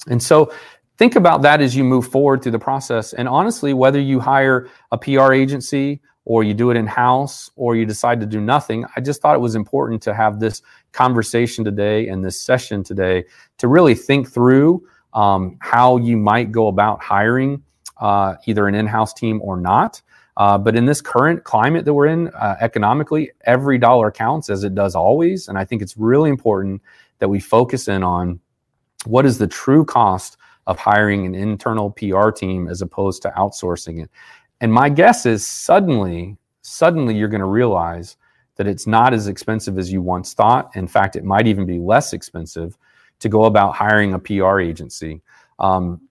And 0.09 0.21
so 0.21 0.51
think 0.97 1.15
about 1.15 1.41
that 1.43 1.61
as 1.61 1.75
you 1.75 1.83
move 1.83 2.07
forward 2.07 2.41
through 2.41 2.53
the 2.53 2.59
process. 2.59 3.13
And 3.13 3.27
honestly, 3.27 3.73
whether 3.73 3.99
you 3.99 4.19
hire 4.19 4.69
a 4.91 4.97
PR 4.97 5.33
agency 5.33 6.01
or 6.25 6.43
you 6.43 6.53
do 6.53 6.71
it 6.71 6.77
in 6.77 6.85
house 6.85 7.49
or 7.55 7.75
you 7.75 7.85
decide 7.85 8.19
to 8.19 8.25
do 8.25 8.41
nothing, 8.41 8.85
I 8.95 9.01
just 9.01 9.21
thought 9.21 9.35
it 9.35 9.39
was 9.41 9.55
important 9.55 10.01
to 10.03 10.13
have 10.13 10.39
this 10.39 10.61
conversation 10.91 11.63
today 11.63 12.07
and 12.07 12.23
this 12.23 12.41
session 12.41 12.83
today 12.83 13.25
to 13.59 13.67
really 13.67 13.95
think 13.95 14.29
through 14.29 14.85
um, 15.13 15.57
how 15.61 15.97
you 15.97 16.17
might 16.17 16.51
go 16.51 16.67
about 16.67 17.01
hiring 17.01 17.63
uh, 17.99 18.35
either 18.45 18.67
an 18.67 18.75
in 18.75 18.85
house 18.87 19.13
team 19.13 19.41
or 19.43 19.57
not. 19.57 20.01
Uh, 20.35 20.57
but 20.57 20.75
in 20.75 20.85
this 20.85 21.01
current 21.01 21.43
climate 21.43 21.83
that 21.85 21.93
we're 21.93 22.05
in 22.05 22.27
uh, 22.29 22.55
economically, 22.59 23.31
every 23.45 23.79
dollar 23.79 24.11
counts 24.11 24.51
as 24.51 24.63
it 24.63 24.75
does 24.75 24.93
always. 24.93 25.47
And 25.47 25.57
I 25.57 25.65
think 25.65 25.81
it's 25.81 25.97
really 25.97 26.29
important 26.29 26.81
that 27.17 27.27
we 27.27 27.39
focus 27.39 27.87
in 27.87 28.03
on 28.03 28.39
what 29.05 29.25
is 29.25 29.39
the 29.39 29.47
true 29.47 29.83
cost 29.83 30.37
of 30.67 30.77
hiring 30.77 31.25
an 31.25 31.33
internal 31.33 31.89
PR 31.91 32.29
team 32.29 32.67
as 32.67 32.81
opposed 32.81 33.21
to 33.23 33.29
outsourcing 33.31 34.03
it. 34.03 34.11
And 34.61 34.71
my 34.71 34.89
guess 34.89 35.25
is 35.25 35.45
suddenly, 35.47 36.37
suddenly 36.61 37.15
you're 37.15 37.29
going 37.29 37.41
to 37.41 37.47
realize 37.47 38.17
that 38.57 38.67
it's 38.67 38.85
not 38.85 39.13
as 39.13 39.27
expensive 39.27 39.79
as 39.79 39.91
you 39.91 40.01
once 40.01 40.33
thought. 40.33 40.75
In 40.75 40.87
fact, 40.87 41.15
it 41.15 41.23
might 41.23 41.47
even 41.47 41.65
be 41.65 41.79
less 41.79 42.13
expensive 42.13 42.77
to 43.19 43.29
go 43.29 43.45
about 43.45 43.75
hiring 43.75 44.13
a 44.13 44.19
PR 44.19 44.59
agency. 44.59 45.21
Um, 45.59 46.01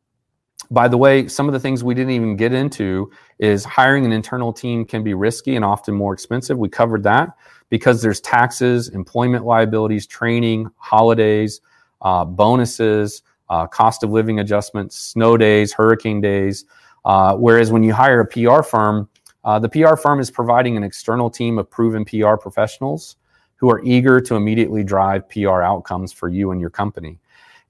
by 0.71 0.89
the 0.89 0.97
way, 0.97 1.29
some 1.29 1.47
of 1.47 1.53
the 1.53 1.61
things 1.61 1.85
we 1.85 1.95
didn't 1.95 2.13
even 2.13 2.37
get 2.37 2.53
into 2.53 3.11
is 3.39 3.65
hiring 3.65 4.05
an 4.05 4.13
internal 4.13 4.53
team 4.53 4.85
can 4.85 5.05
be 5.05 5.15
risky 5.15 5.55
and 5.55 5.65
often 5.65 5.95
more 5.95 6.13
expensive. 6.13 6.59
We 6.59 6.69
covered 6.69 7.03
that 7.05 7.37
because 7.69 8.01
there's 8.01 8.21
taxes, 8.21 8.89
employment 8.89 9.45
liabilities, 9.45 10.07
training, 10.07 10.69
holidays, 10.77 11.61
uh, 12.03 12.25
bonuses, 12.25 13.23
uh, 13.49 13.67
cost 13.67 14.03
of 14.03 14.11
living 14.11 14.41
adjustments, 14.41 14.97
snow 14.97 15.37
days, 15.37 15.73
hurricane 15.73 16.21
days. 16.21 16.65
Uh, 17.05 17.37
whereas 17.37 17.71
when 17.71 17.83
you 17.83 17.93
hire 17.93 18.21
a 18.21 18.26
PR 18.26 18.62
firm, 18.62 19.09
uh, 19.45 19.59
the 19.59 19.69
PR 19.69 19.95
firm 19.95 20.19
is 20.19 20.31
providing 20.31 20.76
an 20.76 20.83
external 20.83 21.31
team 21.31 21.59
of 21.59 21.71
proven 21.71 22.05
PR 22.05 22.35
professionals 22.35 23.17
who 23.57 23.71
are 23.71 23.83
eager 23.85 24.21
to 24.21 24.35
immediately 24.35 24.83
drive 24.83 25.29
PR 25.29 25.62
outcomes 25.62 26.12
for 26.12 26.29
you 26.29 26.50
and 26.50 26.61
your 26.61 26.71
company. 26.71 27.19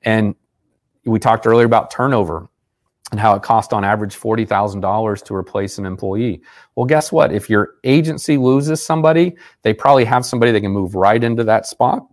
And 0.02 0.34
we 1.04 1.18
talked 1.18 1.46
earlier 1.46 1.66
about 1.66 1.90
turnover 1.90 2.48
and 3.12 3.20
how 3.20 3.34
it 3.34 3.42
costs 3.42 3.72
on 3.72 3.84
average 3.84 4.16
$40,000 4.16 5.24
to 5.24 5.34
replace 5.34 5.78
an 5.78 5.86
employee. 5.86 6.42
Well, 6.74 6.86
guess 6.86 7.12
what? 7.12 7.32
If 7.32 7.48
your 7.48 7.74
agency 7.84 8.36
loses 8.36 8.84
somebody, 8.84 9.36
they 9.62 9.72
probably 9.72 10.04
have 10.04 10.26
somebody 10.26 10.50
that 10.52 10.60
can 10.60 10.72
move 10.72 10.96
right 10.96 11.22
into 11.22 11.44
that 11.44 11.66
spot 11.66 12.04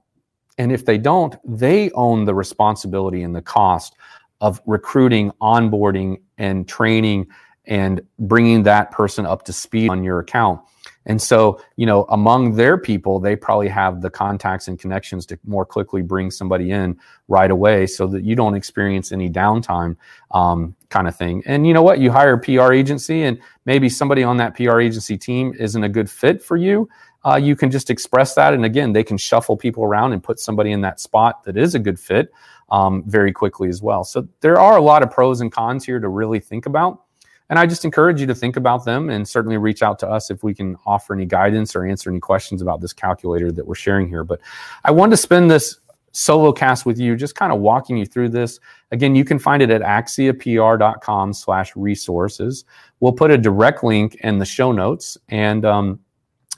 and 0.57 0.71
if 0.71 0.85
they 0.85 0.97
don't, 0.97 1.35
they 1.43 1.89
own 1.91 2.25
the 2.25 2.33
responsibility 2.33 3.23
and 3.23 3.35
the 3.35 3.41
cost 3.41 3.95
of 4.41 4.61
recruiting, 4.65 5.31
onboarding, 5.41 6.21
and 6.37 6.67
training 6.67 7.27
and 7.65 8.01
bringing 8.19 8.63
that 8.63 8.91
person 8.91 9.25
up 9.25 9.43
to 9.43 9.53
speed 9.53 9.89
on 9.89 10.03
your 10.03 10.19
account. 10.19 10.59
And 11.05 11.21
so, 11.21 11.61
you 11.75 11.85
know, 11.85 12.05
among 12.09 12.55
their 12.55 12.77
people, 12.77 13.19
they 13.19 13.35
probably 13.35 13.67
have 13.69 14.01
the 14.01 14.09
contacts 14.09 14.67
and 14.67 14.79
connections 14.79 15.25
to 15.27 15.39
more 15.45 15.65
quickly 15.65 16.01
bring 16.01 16.31
somebody 16.31 16.71
in 16.71 16.97
right 17.27 17.51
away 17.51 17.87
so 17.87 18.07
that 18.07 18.23
you 18.23 18.35
don't 18.35 18.55
experience 18.55 19.11
any 19.11 19.29
downtime 19.29 19.95
um, 20.31 20.75
kind 20.89 21.07
of 21.07 21.15
thing. 21.15 21.43
And 21.45 21.67
you 21.67 21.73
know 21.73 21.83
what? 21.83 21.99
You 21.99 22.11
hire 22.11 22.33
a 22.33 22.39
PR 22.39 22.73
agency 22.73 23.23
and 23.23 23.39
maybe 23.65 23.89
somebody 23.89 24.23
on 24.23 24.37
that 24.37 24.55
PR 24.55 24.79
agency 24.79 25.17
team 25.17 25.53
isn't 25.57 25.83
a 25.83 25.89
good 25.89 26.09
fit 26.09 26.41
for 26.41 26.57
you 26.57 26.89
uh, 27.25 27.35
you 27.35 27.55
can 27.55 27.71
just 27.71 27.89
express 27.89 28.35
that. 28.35 28.53
And 28.53 28.65
again, 28.65 28.93
they 28.93 29.03
can 29.03 29.17
shuffle 29.17 29.55
people 29.55 29.83
around 29.83 30.13
and 30.13 30.23
put 30.23 30.39
somebody 30.39 30.71
in 30.71 30.81
that 30.81 30.99
spot 30.99 31.43
that 31.45 31.57
is 31.57 31.75
a 31.75 31.79
good 31.79 31.99
fit 31.99 32.31
um, 32.69 33.03
very 33.07 33.31
quickly 33.31 33.69
as 33.69 33.81
well. 33.81 34.03
So 34.03 34.27
there 34.41 34.59
are 34.59 34.77
a 34.77 34.81
lot 34.81 35.03
of 35.03 35.11
pros 35.11 35.41
and 35.41 35.51
cons 35.51 35.85
here 35.85 35.99
to 35.99 36.09
really 36.09 36.39
think 36.39 36.65
about. 36.65 37.03
And 37.49 37.59
I 37.59 37.65
just 37.65 37.85
encourage 37.85 38.19
you 38.19 38.27
to 38.27 38.35
think 38.35 38.55
about 38.55 38.85
them 38.85 39.09
and 39.09 39.27
certainly 39.27 39.57
reach 39.57 39.83
out 39.83 39.99
to 39.99 40.09
us 40.09 40.31
if 40.31 40.43
we 40.43 40.53
can 40.53 40.77
offer 40.85 41.13
any 41.13 41.25
guidance 41.25 41.75
or 41.75 41.85
answer 41.85 42.09
any 42.09 42.19
questions 42.19 42.61
about 42.61 42.81
this 42.81 42.93
calculator 42.93 43.51
that 43.51 43.65
we're 43.65 43.75
sharing 43.75 44.07
here. 44.07 44.23
But 44.23 44.39
I 44.83 44.91
wanted 44.91 45.11
to 45.11 45.17
spend 45.17 45.51
this 45.51 45.79
solo 46.13 46.51
cast 46.51 46.85
with 46.85 46.99
you, 46.99 47.15
just 47.15 47.35
kind 47.35 47.51
of 47.51 47.59
walking 47.59 47.97
you 47.97 48.05
through 48.05 48.29
this. 48.29 48.59
Again, 48.91 49.13
you 49.13 49.25
can 49.25 49.39
find 49.39 49.61
it 49.61 49.69
at 49.69 49.81
axiapr.com 49.81 51.33
slash 51.33 51.75
resources. 51.75 52.65
We'll 53.01 53.13
put 53.13 53.29
a 53.29 53.37
direct 53.37 53.83
link 53.83 54.15
in 54.21 54.39
the 54.39 54.45
show 54.45 54.71
notes. 54.71 55.17
And 55.29 55.65
um, 55.65 55.99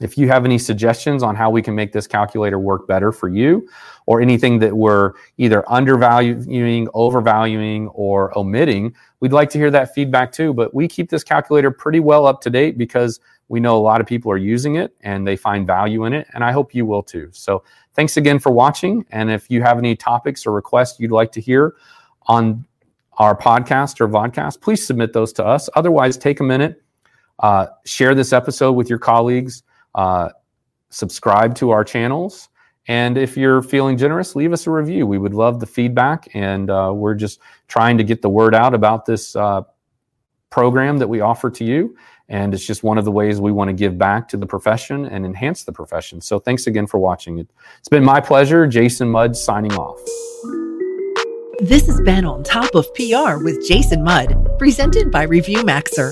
if 0.01 0.17
you 0.17 0.27
have 0.27 0.43
any 0.43 0.57
suggestions 0.57 1.23
on 1.23 1.35
how 1.35 1.49
we 1.49 1.61
can 1.61 1.73
make 1.73 1.93
this 1.93 2.05
calculator 2.05 2.59
work 2.59 2.85
better 2.87 3.11
for 3.11 3.29
you, 3.29 3.67
or 4.07 4.21
anything 4.21 4.59
that 4.59 4.75
we're 4.75 5.13
either 5.37 5.63
undervaluing, 5.71 6.87
overvaluing, 6.93 7.87
or 7.89 8.37
omitting, 8.37 8.93
we'd 9.21 9.31
like 9.31 9.49
to 9.49 9.57
hear 9.57 9.71
that 9.71 9.93
feedback 9.95 10.31
too. 10.31 10.53
But 10.53 10.73
we 10.73 10.87
keep 10.87 11.09
this 11.09 11.23
calculator 11.23 11.71
pretty 11.71 12.01
well 12.01 12.25
up 12.25 12.41
to 12.41 12.49
date 12.49 12.77
because 12.77 13.19
we 13.47 13.59
know 13.59 13.77
a 13.77 13.79
lot 13.79 14.01
of 14.01 14.07
people 14.07 14.31
are 14.31 14.37
using 14.37 14.75
it 14.75 14.93
and 15.01 15.25
they 15.25 15.35
find 15.35 15.65
value 15.65 16.05
in 16.05 16.13
it, 16.13 16.27
and 16.33 16.43
I 16.43 16.51
hope 16.51 16.75
you 16.75 16.85
will 16.85 17.03
too. 17.03 17.29
So 17.31 17.63
thanks 17.93 18.17
again 18.17 18.39
for 18.39 18.51
watching. 18.51 19.05
And 19.11 19.31
if 19.31 19.49
you 19.49 19.61
have 19.61 19.77
any 19.77 19.95
topics 19.95 20.45
or 20.45 20.51
requests 20.51 20.99
you'd 20.99 21.11
like 21.11 21.31
to 21.33 21.41
hear 21.41 21.75
on 22.27 22.65
our 23.17 23.37
podcast 23.37 24.01
or 24.01 24.09
vodcast, 24.09 24.59
please 24.59 24.85
submit 24.85 25.13
those 25.13 25.31
to 25.33 25.45
us. 25.45 25.69
Otherwise, 25.75 26.17
take 26.17 26.41
a 26.41 26.43
minute, 26.43 26.81
uh, 27.39 27.67
share 27.85 28.13
this 28.13 28.33
episode 28.33 28.73
with 28.73 28.89
your 28.89 28.99
colleagues 28.99 29.63
uh, 29.95 30.29
subscribe 30.89 31.55
to 31.55 31.71
our 31.71 31.83
channels. 31.83 32.49
And 32.87 33.17
if 33.17 33.35
you're 33.35 33.63
feeling 33.63 33.97
generous, 33.97 34.35
leave 34.35 34.53
us 34.53 34.67
a 34.67 34.71
review. 34.71 35.07
We 35.07 35.17
would 35.17 35.33
love 35.33 35.59
the 35.59 35.65
feedback. 35.65 36.27
And 36.35 36.69
uh, 36.69 36.91
we're 36.93 37.15
just 37.15 37.39
trying 37.67 37.97
to 37.97 38.03
get 38.03 38.21
the 38.21 38.29
word 38.29 38.53
out 38.53 38.75
about 38.75 39.05
this 39.05 39.35
uh, 39.35 39.63
program 40.51 40.97
that 40.99 41.07
we 41.07 41.21
offer 41.21 41.49
to 41.49 41.63
you. 41.63 41.97
And 42.29 42.53
it's 42.53 42.65
just 42.65 42.83
one 42.83 42.97
of 42.97 43.05
the 43.05 43.11
ways 43.11 43.39
we 43.39 43.51
want 43.51 43.69
to 43.69 43.73
give 43.73 43.97
back 43.97 44.27
to 44.29 44.37
the 44.37 44.45
profession 44.45 45.05
and 45.05 45.25
enhance 45.25 45.63
the 45.63 45.71
profession. 45.71 46.21
So 46.21 46.39
thanks 46.39 46.67
again 46.67 46.87
for 46.87 46.97
watching. 46.97 47.39
It's 47.39 47.89
been 47.89 48.03
my 48.03 48.19
pleasure. 48.19 48.67
Jason 48.67 49.09
Mudd 49.09 49.35
signing 49.35 49.73
off. 49.73 49.99
This 51.59 51.85
has 51.87 52.01
been 52.01 52.25
On 52.25 52.43
Top 52.43 52.73
of 52.75 52.85
PR 52.95 53.43
with 53.43 53.65
Jason 53.67 54.03
Mudd, 54.03 54.59
presented 54.59 55.09
by 55.11 55.25
ReviewMaxer. 55.25 56.11